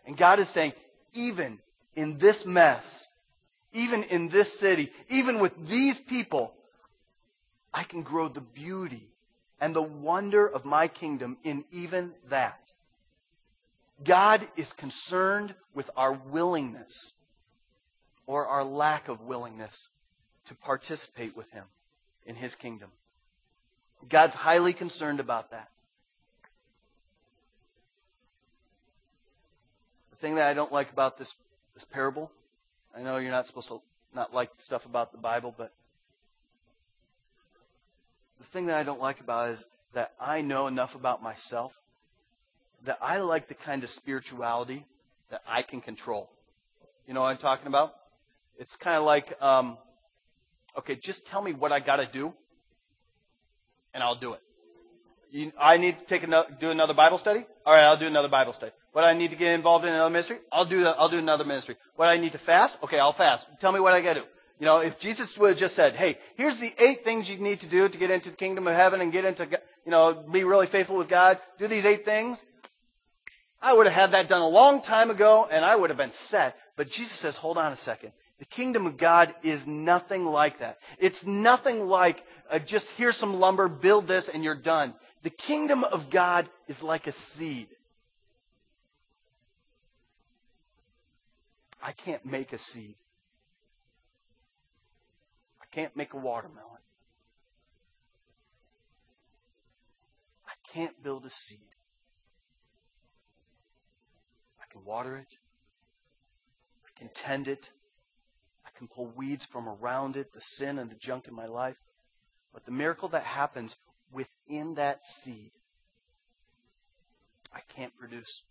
[0.05, 0.73] And God is saying,
[1.13, 1.59] even
[1.95, 2.83] in this mess,
[3.71, 6.53] even in this city, even with these people,
[7.73, 9.09] I can grow the beauty
[9.59, 12.59] and the wonder of my kingdom in even that.
[14.05, 16.93] God is concerned with our willingness
[18.25, 19.73] or our lack of willingness
[20.47, 21.63] to participate with Him
[22.25, 22.89] in His kingdom.
[24.09, 25.69] God's highly concerned about that.
[30.11, 31.31] The thing that I don't like about this,
[31.73, 32.31] this parable,
[32.95, 33.81] I know you're not supposed to
[34.13, 35.73] not like stuff about the Bible, but
[38.53, 41.71] thing that I don't like about it is that I know enough about myself
[42.85, 44.85] that I like the kind of spirituality
[45.31, 46.29] that I can control.
[47.07, 47.93] You know what I'm talking about?
[48.57, 49.77] It's kind of like, um,
[50.77, 52.33] okay, just tell me what I got to do,
[53.93, 54.41] and I'll do it.
[55.31, 57.45] You, I need to take another, do another Bible study.
[57.65, 58.71] All right, I'll do another Bible study.
[58.91, 60.85] What I need to get involved in another ministry, I'll do.
[60.85, 61.75] I'll do another ministry.
[61.95, 63.45] What I need to fast, okay, I'll fast.
[63.59, 64.25] Tell me what I got to do.
[64.59, 67.59] You know, if Jesus would have just said, "Hey, here's the eight things you need
[67.61, 69.45] to do to get into the kingdom of heaven and get into,
[69.85, 71.39] you know, be really faithful with God.
[71.59, 72.37] Do these eight things,"
[73.61, 76.13] I would have had that done a long time ago, and I would have been
[76.29, 76.55] set.
[76.77, 78.13] But Jesus says, "Hold on a second.
[78.39, 80.77] The kingdom of God is nothing like that.
[80.99, 82.17] It's nothing like
[82.49, 84.93] uh, just here's some lumber, build this, and you're done.
[85.23, 87.69] The kingdom of God is like a seed.
[91.81, 92.95] I can't make a seed.
[95.73, 96.69] Can't make a watermelon.
[100.47, 101.59] I can't build a seed.
[104.61, 105.27] I can water it.
[106.85, 107.69] I can tend it
[108.73, 111.75] I can pull weeds from around it, the sin and the junk in my life.
[112.53, 113.75] But the miracle that happens
[114.11, 115.51] within that seed,
[117.53, 118.41] I can't produce.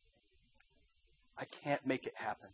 [1.38, 2.48] I can't make it happen.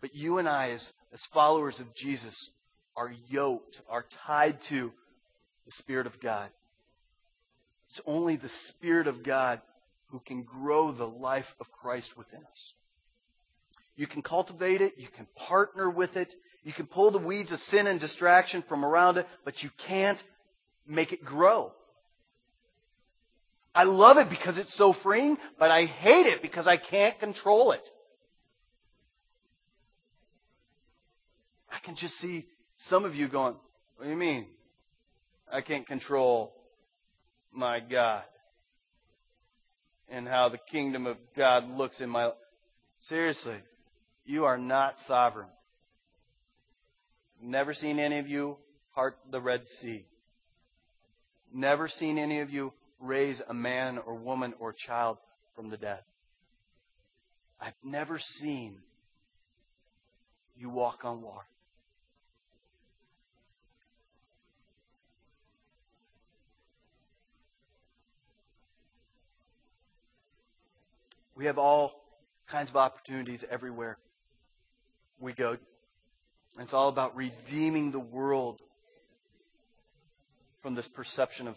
[0.00, 2.50] But you and I, as, as followers of Jesus,
[2.96, 4.92] are yoked, are tied to
[5.66, 6.48] the Spirit of God.
[7.90, 9.60] It's only the Spirit of God
[10.08, 12.72] who can grow the life of Christ within us.
[13.96, 14.94] You can cultivate it.
[14.96, 16.32] You can partner with it.
[16.64, 20.22] You can pull the weeds of sin and distraction from around it, but you can't
[20.86, 21.72] make it grow.
[23.74, 27.72] I love it because it's so freeing, but I hate it because I can't control
[27.72, 27.82] it.
[31.70, 32.46] I can just see
[32.88, 33.54] some of you going,
[33.96, 34.46] What do you mean?
[35.52, 36.52] I can't control
[37.52, 38.24] my God
[40.08, 42.34] and how the kingdom of God looks in my life.
[43.08, 43.58] Seriously,
[44.24, 45.48] you are not sovereign.
[47.42, 48.56] Never seen any of you
[48.94, 50.04] part the Red Sea.
[51.52, 55.18] Never seen any of you raise a man or woman or child
[55.54, 56.00] from the dead.
[57.60, 58.76] I've never seen
[60.56, 61.46] you walk on water.
[71.36, 71.92] We have all
[72.50, 73.98] kinds of opportunities everywhere
[75.20, 75.56] we go.
[76.56, 78.60] And it's all about redeeming the world
[80.62, 81.56] from this perception of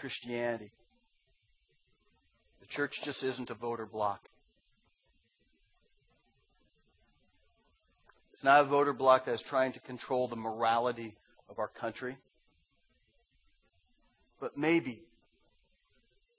[0.00, 0.70] Christianity.
[2.60, 4.20] The church just isn't a voter block.
[8.32, 11.16] It's not a voter block that is trying to control the morality
[11.50, 12.16] of our country.
[14.40, 15.02] But maybe,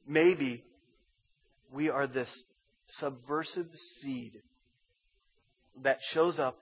[0.07, 0.63] maybe
[1.71, 2.29] we are this
[2.99, 3.67] subversive
[4.01, 4.41] seed
[5.83, 6.57] that shows up,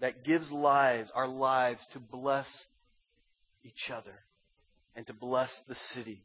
[0.00, 2.46] that gives lives, our lives, to bless
[3.64, 4.14] each other
[4.96, 6.22] and to bless the city.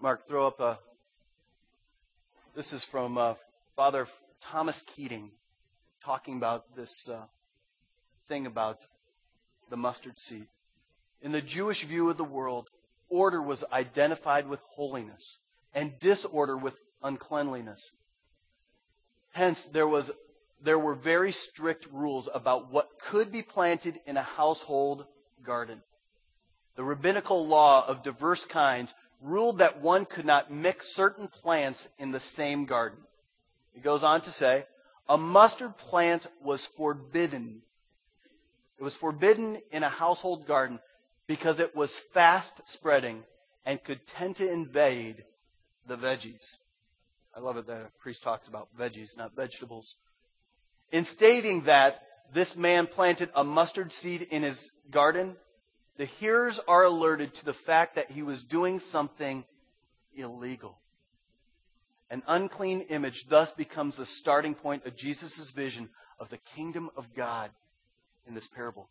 [0.00, 0.78] Mark, throw up a.
[2.56, 3.34] This is from uh,
[3.76, 4.06] Father
[4.50, 5.30] Thomas Keating
[6.04, 7.22] talking about this uh,
[8.28, 8.78] thing about
[9.70, 10.46] the mustard seed.
[11.20, 12.68] In the Jewish view of the world,
[13.08, 15.38] order was identified with holiness
[15.74, 17.80] and disorder with uncleanliness.
[19.32, 20.10] Hence, there, was,
[20.64, 25.04] there were very strict rules about what could be planted in a household
[25.44, 25.80] garden.
[26.76, 32.12] The rabbinical law of diverse kinds ruled that one could not mix certain plants in
[32.12, 32.98] the same garden.
[33.74, 34.64] It goes on to say,
[35.08, 37.62] a mustard plant was forbidden.
[38.78, 40.78] It was forbidden in a household garden
[41.28, 43.22] because it was fast spreading
[43.64, 45.22] and could tend to invade
[45.86, 46.42] the veggies.
[47.36, 49.86] I love it that a priest talks about veggies, not vegetables.
[50.90, 52.00] In stating that
[52.34, 54.58] this man planted a mustard seed in his
[54.90, 55.36] garden,
[55.98, 59.44] the hearers are alerted to the fact that he was doing something
[60.16, 60.78] illegal.
[62.10, 67.04] An unclean image thus becomes the starting point of Jesus' vision of the kingdom of
[67.14, 67.50] God
[68.26, 68.88] in this parable.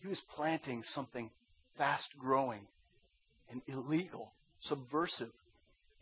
[0.00, 1.30] He was planting something
[1.76, 2.62] fast growing
[3.50, 5.32] and illegal, subversive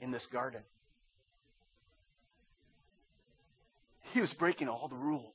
[0.01, 0.61] in this garden.
[4.13, 5.35] He was breaking all the rules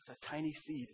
[0.00, 0.88] with a tiny seed.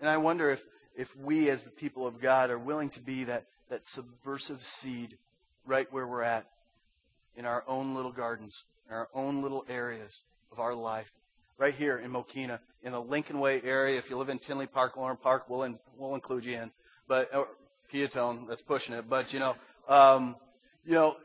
[0.00, 0.58] And I wonder if,
[0.96, 5.16] if we, as the people of God, are willing to be that, that subversive seed
[5.66, 6.46] right where we're at
[7.36, 8.54] in our own little gardens,
[8.88, 10.12] in our own little areas
[10.50, 11.06] of our life
[11.58, 13.98] right here in Mokena, in the Lincoln Way area.
[13.98, 16.70] If you live in Tinley Park, Orland Park, we'll, in, we'll include you in.
[17.08, 17.46] But or,
[17.92, 19.08] Peotone, that's pushing it.
[19.08, 19.54] But you know,
[19.88, 20.36] um,
[20.84, 21.16] you know,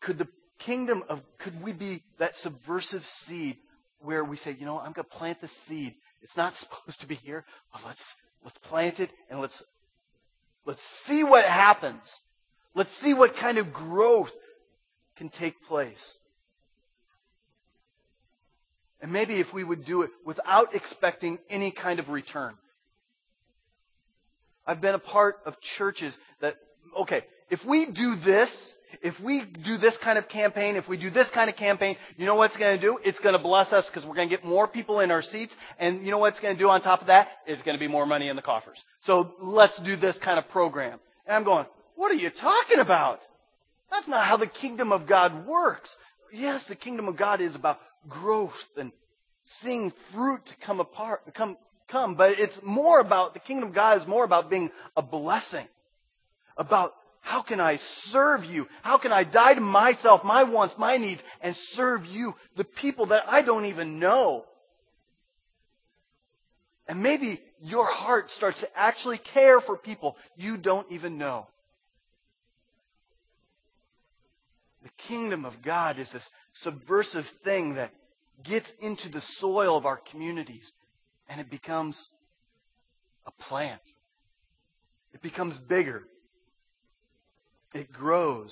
[0.00, 0.28] could the
[0.64, 3.56] kingdom of could we be that subversive seed
[4.00, 5.94] where we say, you know, I'm going to plant the seed.
[6.22, 8.04] It's not supposed to be here, but let's
[8.44, 9.62] let's plant it and let's
[10.64, 12.02] let's see what happens.
[12.74, 14.32] Let's see what kind of growth
[15.16, 16.16] can take place.
[19.04, 22.54] And maybe if we would do it without expecting any kind of return.
[24.66, 26.54] I've been a part of churches that,
[27.02, 28.48] okay, if we do this,
[29.02, 32.24] if we do this kind of campaign, if we do this kind of campaign, you
[32.24, 32.98] know what it's going to do?
[33.04, 35.52] It's going to bless us because we're going to get more people in our seats.
[35.78, 37.28] And you know what it's going to do on top of that?
[37.46, 38.78] It's going to be more money in the coffers.
[39.02, 40.98] So let's do this kind of program.
[41.26, 43.18] And I'm going, what are you talking about?
[43.90, 45.90] That's not how the kingdom of God works.
[46.32, 47.78] Yes, the kingdom of God is about
[48.08, 48.92] growth and
[49.62, 51.56] seeing fruit come apart, come,
[51.90, 52.14] come.
[52.14, 55.66] But it's more about, the kingdom of God is more about being a blessing.
[56.56, 57.78] About how can I
[58.12, 58.66] serve you?
[58.82, 63.06] How can I die to myself, my wants, my needs, and serve you, the people
[63.06, 64.44] that I don't even know?
[66.86, 71.46] And maybe your heart starts to actually care for people you don't even know.
[75.08, 76.22] Kingdom of God is this
[76.62, 77.90] subversive thing that
[78.44, 80.70] gets into the soil of our communities
[81.28, 81.96] and it becomes
[83.26, 83.80] a plant.
[85.12, 86.02] It becomes bigger.
[87.72, 88.50] It grows.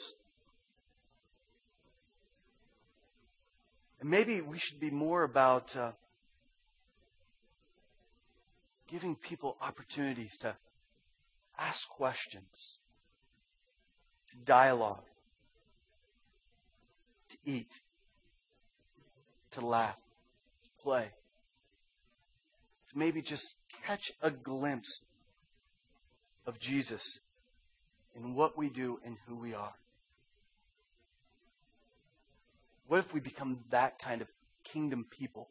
[4.00, 5.92] And maybe we should be more about uh,
[8.90, 10.54] giving people opportunities to
[11.58, 12.76] ask questions,
[14.32, 15.04] to dialogue,
[17.44, 17.68] eat,
[19.52, 19.96] to laugh,
[20.82, 21.08] play,
[22.90, 23.44] to maybe just
[23.86, 25.00] catch a glimpse
[26.46, 27.02] of Jesus
[28.14, 29.74] in what we do and who we are.
[32.88, 34.28] What if we become that kind of
[34.72, 35.48] kingdom people?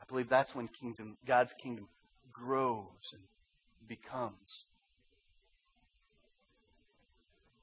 [0.00, 1.88] I believe that's when kingdom, God's kingdom
[2.32, 3.22] grows and
[3.88, 4.64] becomes.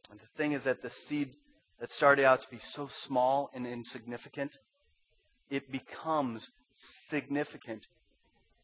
[0.10, 1.32] And the thing is that the seed
[1.82, 4.56] that started out to be so small and insignificant,
[5.50, 6.48] it becomes
[7.10, 7.86] significant,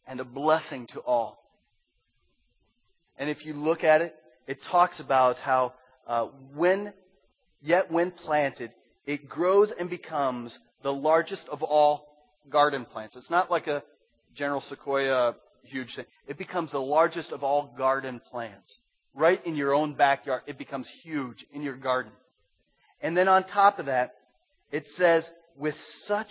[0.07, 1.43] and a blessing to all.
[3.18, 4.15] And if you look at it,
[4.45, 5.74] it talks about how
[6.05, 6.93] uh, when,
[7.61, 8.72] yet when planted,
[9.07, 12.07] it grows and becomes the largest of all
[12.51, 13.15] garden plants.
[13.15, 13.84] It's not like a
[14.36, 16.05] general sequoia huge thing.
[16.28, 18.78] It becomes the largest of all garden plants.
[19.15, 22.11] Right in your own backyard, it becomes huge in your garden.
[23.02, 24.16] And then on top of that,
[24.72, 25.24] it says,
[25.58, 25.76] with
[26.06, 26.30] such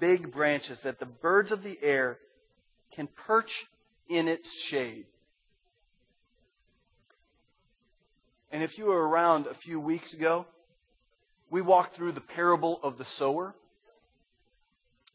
[0.00, 2.18] big branches that the birds of the air
[2.94, 3.50] can perch
[4.08, 5.06] in its shade.
[8.50, 10.46] And if you were around a few weeks ago,
[11.50, 13.54] we walked through the parable of the sower.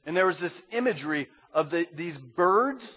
[0.06, 2.88] And there was this imagery of the, these birds.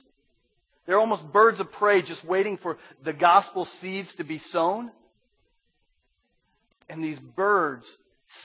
[0.86, 4.90] They're almost birds of prey just waiting for the gospel seeds to be sown.
[6.88, 7.84] And these birds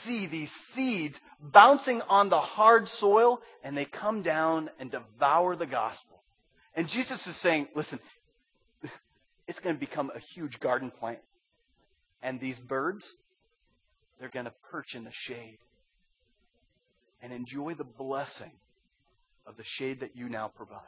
[0.05, 5.65] see these seeds bouncing on the hard soil and they come down and devour the
[5.65, 6.21] gospel.
[6.75, 7.99] And Jesus is saying, listen,
[9.47, 11.19] it's going to become a huge garden plant.
[12.21, 13.03] And these birds,
[14.19, 15.57] they're going to perch in the shade
[17.21, 18.51] and enjoy the blessing
[19.45, 20.79] of the shade that you now provide.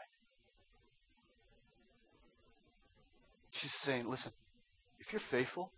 [3.52, 4.32] She's saying, listen,
[4.99, 5.72] if you're faithful,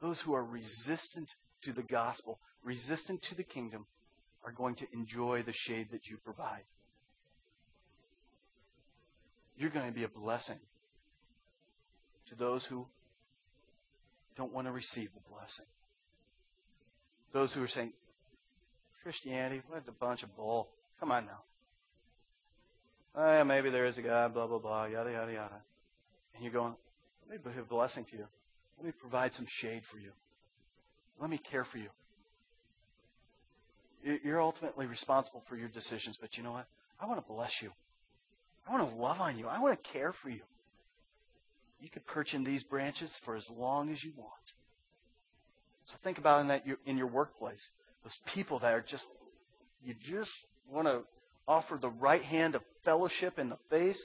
[0.00, 1.28] those who are resistant
[1.64, 3.86] to the gospel, resistant to the kingdom,
[4.44, 6.62] are going to enjoy the shade that you provide.
[9.56, 10.58] You're going to be a blessing
[12.28, 12.86] to those who
[14.36, 15.64] don't want to receive the blessing.
[17.32, 17.92] Those who are saying,
[19.02, 20.68] Christianity, what a bunch of bull.
[21.00, 21.40] Come on now.
[23.14, 25.62] Oh, yeah, maybe there is a God, blah, blah, blah, yada, yada, yada.
[26.34, 26.74] And you're going,
[27.30, 28.26] me be a blessing to you.
[28.76, 30.10] Let me provide some shade for you.
[31.20, 31.88] Let me care for you.
[34.22, 36.66] You're ultimately responsible for your decisions, but you know what?
[37.00, 37.70] I want to bless you.
[38.68, 39.48] I want to love on you.
[39.48, 40.42] I want to care for you.
[41.80, 44.32] You could perch in these branches for as long as you want.
[45.86, 47.60] So think about in that in your workplace,
[48.02, 49.04] those people that are just
[49.84, 50.30] you just
[50.68, 51.02] want to
[51.46, 54.00] offer the right hand of fellowship in the face.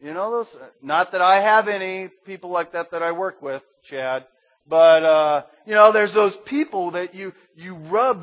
[0.00, 0.46] You know those?
[0.82, 4.26] Not that I have any people like that that I work with, Chad.
[4.68, 8.22] But uh, you know, there's those people that you you rub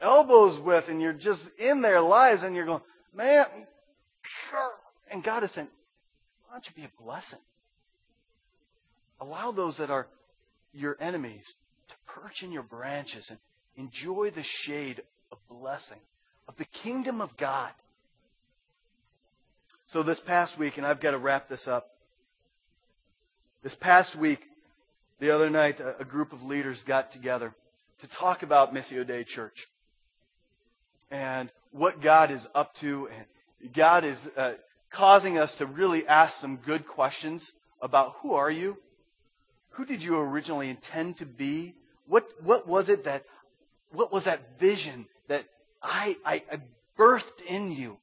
[0.00, 2.82] elbows with, and you're just in their lives, and you're going,
[3.14, 3.46] man.
[5.10, 5.68] And God is saying,
[6.46, 7.38] why don't you be a blessing?
[9.20, 10.06] Allow those that are
[10.72, 11.44] your enemies
[11.88, 13.38] to perch in your branches and
[13.76, 15.98] enjoy the shade of blessing
[16.48, 17.70] of the kingdom of God.
[19.92, 21.90] So this past week, and I've got to wrap this up.
[23.62, 24.40] This past week,
[25.20, 27.54] the other night, a, group of leaders got together
[28.00, 29.52] to talk about Missio Dei Church
[31.10, 33.06] and what God is up to.
[33.60, 34.52] And God is uh,
[34.90, 37.46] causing us to really ask some good questions
[37.82, 38.78] about who are you?
[39.72, 41.74] Who did you originally intend to be?
[42.08, 43.24] What, what was it that,
[43.92, 45.42] what was that vision that
[45.82, 46.62] I, I, I
[46.98, 47.98] birthed in you?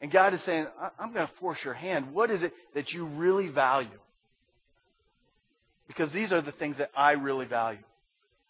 [0.00, 0.66] And God is saying,
[0.98, 2.12] I'm going to force your hand.
[2.12, 3.88] What is it that you really value?
[5.86, 7.82] Because these are the things that I really value.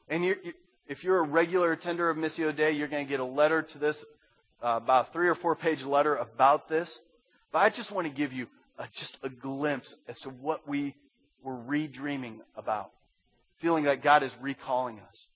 [0.09, 0.53] And you're, you,
[0.87, 3.79] if you're a regular attender of Missio Dei, you're going to get a letter to
[3.79, 3.97] this,
[4.63, 6.91] uh, about a three or four page letter about this.
[7.53, 8.47] But I just want to give you
[8.79, 10.95] a, just a glimpse as to what we
[11.43, 12.91] were redreaming about,
[13.61, 15.27] feeling that God is recalling us.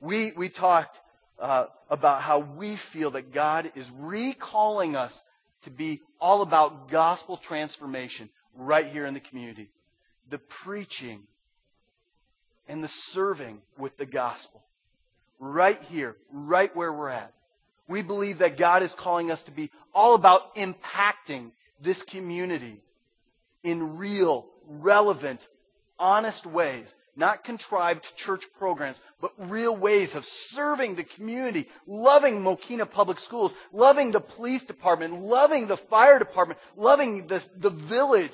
[0.00, 0.96] We, we talked
[1.40, 5.12] uh, about how we feel that God is recalling us
[5.64, 9.70] to be all about gospel transformation right here in the community.
[10.30, 11.20] The preaching
[12.68, 14.62] and the serving with the gospel.
[15.38, 17.32] Right here, right where we're at.
[17.88, 21.50] We believe that God is calling us to be all about impacting
[21.82, 22.80] this community
[23.62, 25.40] in real, relevant,
[25.98, 26.86] honest ways.
[27.16, 33.52] Not contrived church programs, but real ways of serving the community, loving Mokena Public Schools,
[33.72, 38.32] loving the police department, loving the fire department, loving the, the village,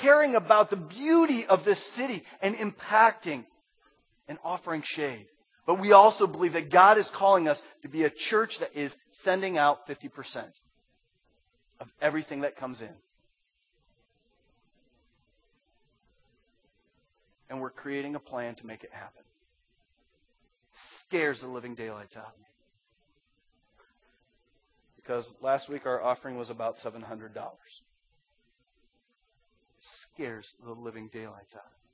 [0.00, 3.44] caring about the beauty of this city and impacting
[4.28, 5.26] and offering shade.
[5.66, 8.92] But we also believe that God is calling us to be a church that is
[9.24, 10.10] sending out 50%
[11.80, 12.90] of everything that comes in.
[17.48, 19.22] And we're creating a plan to make it happen.
[21.08, 22.46] Scares the living daylights out of me.
[24.96, 27.02] Because last week our offering was about $700
[30.16, 31.90] scares the living daylights out of me.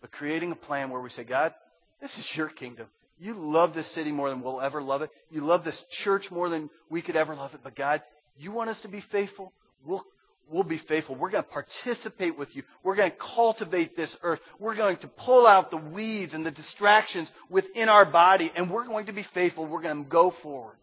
[0.00, 1.54] But creating a plan where we say, God,
[2.00, 2.86] this is your kingdom.
[3.18, 5.10] You love this city more than we'll ever love it.
[5.30, 7.60] You love this church more than we could ever love it.
[7.62, 8.02] But God,
[8.36, 9.52] you want us to be faithful?
[9.84, 10.04] We'll,
[10.50, 11.14] we'll be faithful.
[11.14, 12.62] We're going to participate with you.
[12.82, 14.40] We're going to cultivate this earth.
[14.58, 18.86] We're going to pull out the weeds and the distractions within our body, and we're
[18.86, 19.66] going to be faithful.
[19.66, 20.76] We're going to go forward.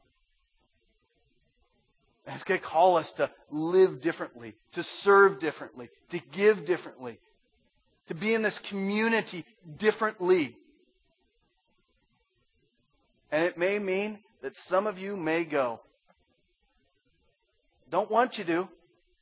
[2.26, 7.20] And it's going to call us to live differently, to serve differently, to give differently,
[8.08, 9.46] to be in this community
[9.80, 10.56] differently.
[13.32, 15.80] And it may mean that some of you may go.
[17.90, 18.70] Don't want you to,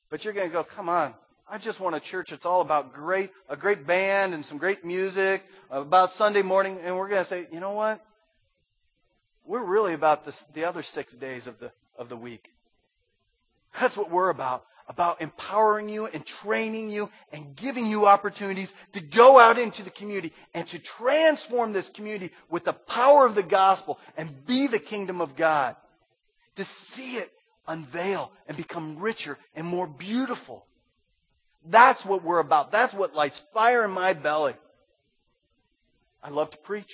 [0.09, 1.13] but you're going to go, come on.
[1.51, 4.85] I just want a church that's all about great, a great band and some great
[4.85, 5.41] music,
[5.71, 8.03] about Sunday morning, and we're going to say, you know what?
[9.45, 12.43] We're really about this, the other six days of the, of the week.
[13.79, 14.65] That's what we're about.
[14.87, 19.91] About empowering you and training you and giving you opportunities to go out into the
[19.91, 24.79] community and to transform this community with the power of the gospel and be the
[24.79, 25.75] kingdom of God.
[26.57, 27.31] To see it
[27.69, 30.65] unveil and become richer and more beautiful.
[31.65, 32.71] That's what we're about.
[32.71, 34.53] That's what lights fire in my belly.
[36.21, 36.91] I love to preach.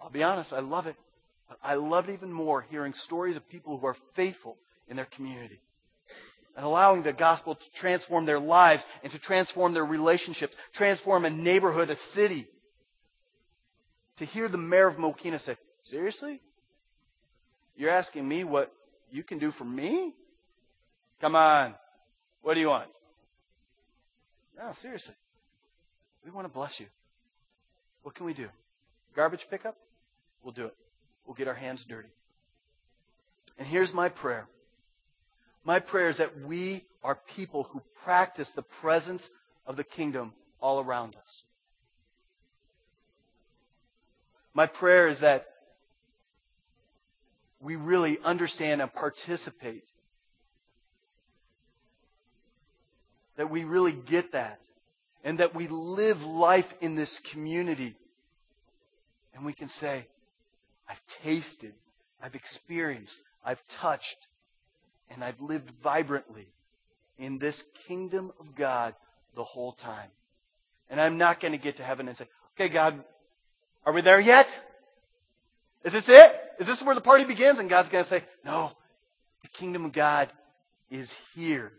[0.00, 0.96] I'll be honest, I love it.
[1.48, 4.56] But I love it even more hearing stories of people who are faithful
[4.86, 5.60] in their community.
[6.56, 11.30] And allowing the gospel to transform their lives and to transform their relationships, transform a
[11.30, 12.46] neighborhood, a city.
[14.18, 16.40] To hear the mayor of Mokena say, Seriously?
[17.76, 18.72] You're asking me what
[19.10, 20.14] you can do for me?
[21.20, 21.74] Come on.
[22.42, 22.90] What do you want?
[24.56, 25.14] No, seriously.
[26.24, 26.86] We want to bless you.
[28.02, 28.48] What can we do?
[29.14, 29.76] Garbage pickup?
[30.42, 30.76] We'll do it.
[31.26, 32.08] We'll get our hands dirty.
[33.58, 34.46] And here's my prayer
[35.64, 39.22] my prayer is that we are people who practice the presence
[39.66, 41.42] of the kingdom all around us.
[44.54, 45.46] My prayer is that
[47.60, 49.84] we really understand and participate.
[53.36, 54.60] That we really get that.
[55.24, 57.96] And that we live life in this community.
[59.34, 60.06] And we can say,
[60.88, 61.74] I've tasted,
[62.22, 64.26] I've experienced, I've touched,
[65.10, 66.46] and I've lived vibrantly
[67.18, 68.94] in this kingdom of God
[69.36, 70.08] the whole time.
[70.88, 73.02] And I'm not going to get to heaven and say, okay, God,
[73.84, 74.46] are we there yet?
[75.84, 76.32] Is this it?
[76.58, 77.58] Is this where the party begins?
[77.58, 78.70] And God's going to say, no,
[79.42, 80.30] the kingdom of God
[80.90, 81.72] is here.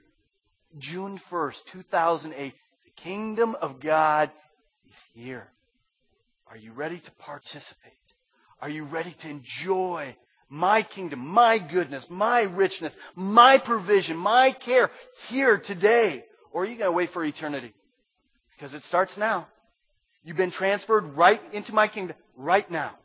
[0.78, 2.54] June 1st, 2008,
[2.86, 4.32] the kingdom of God
[4.86, 5.48] is here.
[6.48, 7.66] Are you ready to participate?
[8.62, 10.16] Are you ready to enjoy
[10.50, 14.90] my kingdom, my goodness, my richness, my provision, my care
[15.30, 16.24] here today?
[16.52, 17.74] Or are you going to wait for eternity?
[18.56, 19.48] Because it starts now.
[20.24, 22.96] You've been transferred right into my kingdom right now.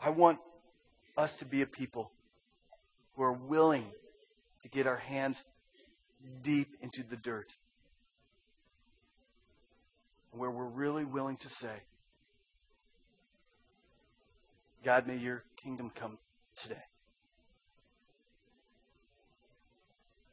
[0.00, 0.38] I want
[1.16, 2.10] us to be a people
[3.16, 3.84] who are willing
[4.62, 5.36] to get our hands
[6.42, 7.46] deep into the dirt
[10.32, 11.82] where we're really willing to say,
[14.84, 16.18] God, may your kingdom come
[16.62, 16.80] today.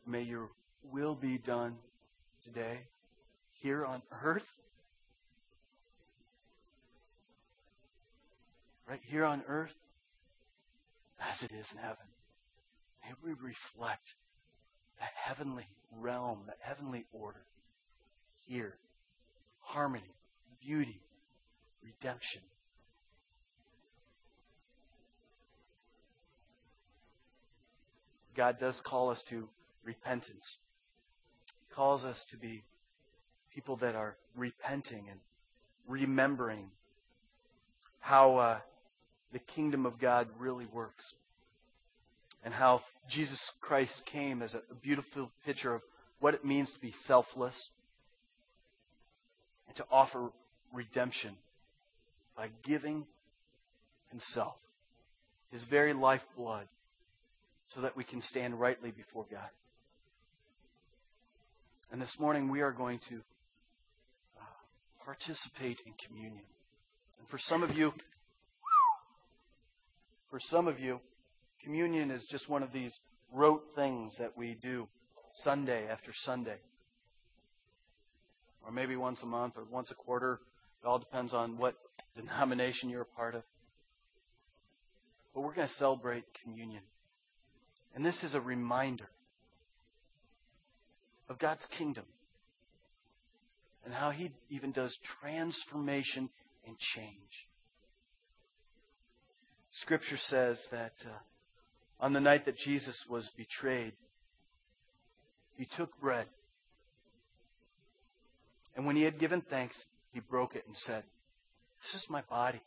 [0.05, 0.49] May your
[0.91, 1.75] will be done
[2.43, 2.81] today
[3.61, 4.43] here on earth.
[8.87, 9.73] Right here on earth
[11.19, 12.05] as it is in heaven.
[13.03, 14.13] May we reflect
[14.99, 15.67] that heavenly
[15.99, 17.41] realm, that heavenly order
[18.45, 18.75] here
[19.65, 20.13] harmony,
[20.61, 21.01] beauty,
[21.83, 22.41] redemption.
[28.37, 29.47] God does call us to
[29.83, 30.57] repentance.
[31.67, 32.63] He calls us to be
[33.53, 35.19] people that are repenting and
[35.87, 36.69] remembering
[37.99, 38.57] how uh,
[39.33, 41.03] the kingdom of God really works
[42.43, 45.81] and how Jesus Christ came as a beautiful picture of
[46.19, 47.55] what it means to be selfless
[49.67, 50.29] and to offer
[50.73, 51.35] redemption
[52.37, 53.05] by giving
[54.11, 54.55] himself,
[55.51, 56.67] his very lifeblood,
[57.73, 59.49] so that we can stand rightly before God.
[61.91, 66.43] And this morning we are going to uh, participate in communion.
[67.19, 67.91] And for some of you,
[70.35, 70.99] for some of you,
[71.63, 72.91] communion is just one of these
[73.31, 74.85] rote things that we do
[75.45, 76.57] Sunday after Sunday
[78.65, 80.41] or maybe once a month or once a quarter.
[80.83, 81.75] It all depends on what
[82.17, 83.43] denomination you're a part of.
[85.33, 86.83] But we're going to celebrate communion.
[87.95, 89.07] And this is a reminder
[91.29, 92.03] of God's kingdom.
[93.85, 96.29] and how He even does transformation
[96.67, 97.47] and change.
[99.81, 101.17] Scripture says that uh,
[101.99, 103.93] on the night that Jesus was betrayed,
[105.57, 106.27] He took bread.
[108.75, 109.75] And when He had given thanks,
[110.11, 111.03] He broke it and said,
[111.83, 112.61] This is my body,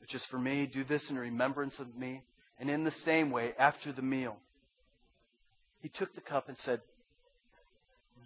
[0.00, 0.70] which is for me.
[0.72, 2.22] Do this in remembrance of me.
[2.58, 4.36] And in the same way, after the meal,
[5.80, 6.80] He took the cup and said,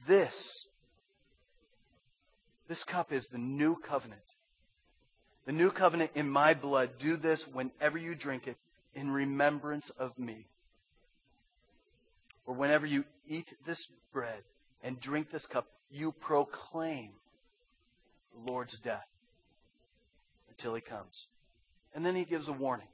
[0.07, 0.33] This,
[2.69, 4.23] this cup is the new covenant
[5.47, 6.91] the new covenant in my blood.
[7.01, 8.57] Do this whenever you drink it
[8.95, 10.47] in remembrance of me.
[12.47, 14.43] Or whenever you eat this bread
[14.83, 17.11] and drink this cup, you proclaim
[18.35, 19.07] the Lord's death
[20.51, 21.27] until he comes.
[21.95, 22.89] And then he gives a warning.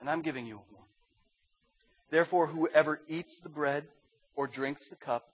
[0.00, 0.88] And I'm giving you a warning.
[2.10, 3.84] Therefore, whoever eats the bread
[4.36, 5.28] or drinks the cup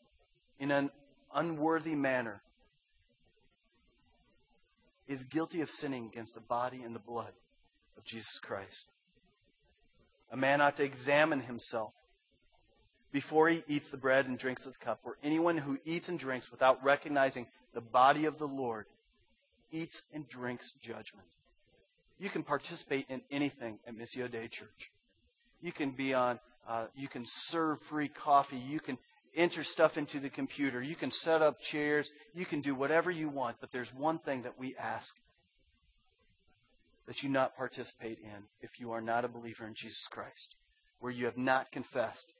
[0.61, 0.91] in an
[1.35, 2.41] unworthy manner
[5.09, 7.33] is guilty of sinning against the body and the blood
[7.97, 8.85] of Jesus Christ.
[10.31, 11.93] A man ought to examine himself
[13.13, 15.01] before he eats the bread and drinks the cup.
[15.03, 18.87] For anyone who eats and drinks without recognizing the body of the Lord
[19.73, 21.29] eats and drinks judgment.
[22.19, 24.91] You can participate in anything at Missio Dei Church.
[25.61, 26.39] You can be on,
[26.69, 28.59] uh, you can serve free coffee.
[28.59, 28.99] You can
[29.39, 30.83] enter stuff into the computer.
[30.83, 32.11] You can set up chairs.
[32.35, 33.57] You can do whatever you want.
[33.61, 35.07] But there's one thing that we ask
[37.07, 40.55] that you not participate in if you are not a believer in Jesus Christ,
[41.01, 42.35] where you have not confessed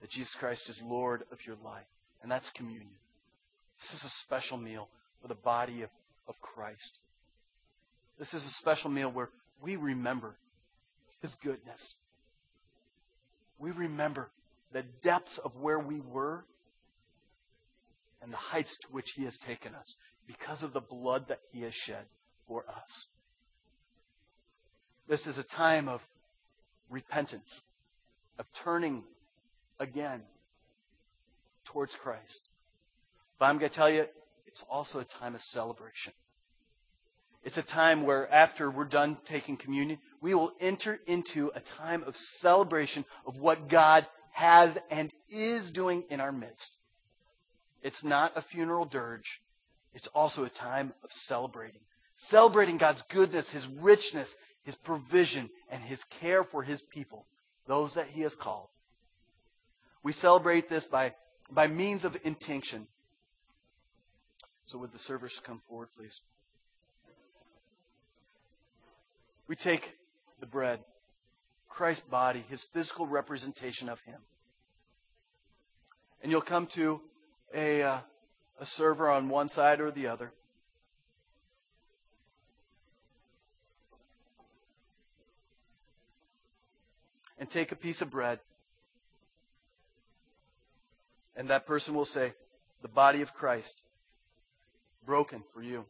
[0.00, 1.84] that Jesus Christ is Lord of your life.
[2.22, 2.88] And that's communion.
[3.80, 4.88] This is a special meal
[5.20, 5.90] for the body of,
[6.28, 6.98] of Christ.
[8.18, 9.28] This is a special meal where
[9.62, 10.36] we remember
[11.20, 11.80] His goodness.
[13.58, 14.30] We remember
[14.72, 16.44] the depths of where we were
[18.22, 19.94] and the heights to which He has taken us
[20.26, 22.04] because of the blood that He has shed
[22.46, 23.06] for us.
[25.08, 26.00] This is a time of
[26.90, 27.48] repentance,
[28.38, 29.04] of turning
[29.80, 30.22] again
[31.72, 32.48] towards Christ.
[33.38, 34.04] But I'm going to tell you,
[34.46, 36.12] it's also a time of celebration.
[37.44, 42.02] It's a time where, after we're done taking communion, we will enter into a time
[42.02, 44.06] of celebration of what God
[44.38, 46.70] has and is doing in our midst.
[47.82, 49.26] It's not a funeral dirge.
[49.94, 51.80] It's also a time of celebrating.
[52.30, 54.28] Celebrating God's goodness, His richness,
[54.62, 57.24] His provision, and His care for His people,
[57.66, 58.68] those that He has called.
[60.04, 61.14] We celebrate this by,
[61.50, 62.86] by means of intinction.
[64.68, 66.16] So, would the servers come forward, please?
[69.48, 69.82] We take
[70.40, 70.80] the bread.
[71.78, 74.18] Christ's body, his physical representation of him.
[76.20, 77.00] And you'll come to
[77.54, 78.00] a, uh,
[78.60, 80.32] a server on one side or the other.
[87.38, 88.40] And take a piece of bread.
[91.36, 92.32] And that person will say,
[92.82, 93.72] The body of Christ,
[95.06, 95.84] broken for you.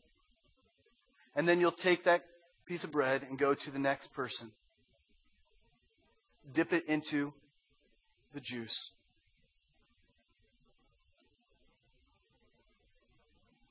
[1.34, 2.26] And then you'll take that
[2.66, 4.50] piece of bread and go to the next person
[6.54, 7.32] dip it into
[8.34, 8.90] the juice.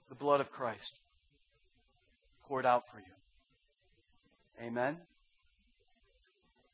[0.10, 0.94] The blood of Christ
[2.48, 4.66] poured out for you.
[4.66, 4.98] Amen?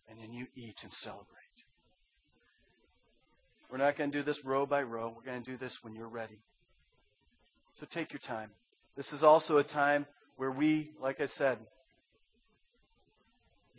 [0.10, 1.28] And then you eat and celebrate.
[3.72, 5.14] We're not going to do this row by row.
[5.16, 6.40] We're going to do this when you're ready.
[7.80, 8.52] So take your time.
[8.96, 10.06] This is also a time
[10.38, 11.58] where we, like I said,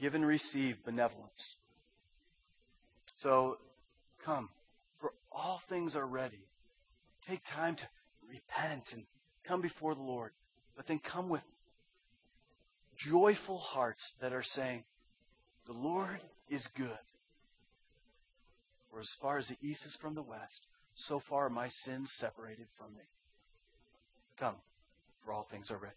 [0.01, 1.31] give and receive benevolence.
[3.25, 3.57] So
[4.25, 4.51] come,
[5.01, 6.47] for all things are ready.
[7.27, 7.83] Take time to
[8.29, 9.05] repent and
[9.49, 10.33] come before the Lord,
[10.77, 11.41] but then come with
[13.09, 14.85] joyful hearts that are saying,
[15.66, 16.20] The Lord
[16.51, 16.91] is good.
[18.91, 20.61] For as far as the east is from the west,
[21.09, 23.03] so far my sins separated from me.
[24.39, 24.57] Come,
[25.25, 25.95] for all things are ready.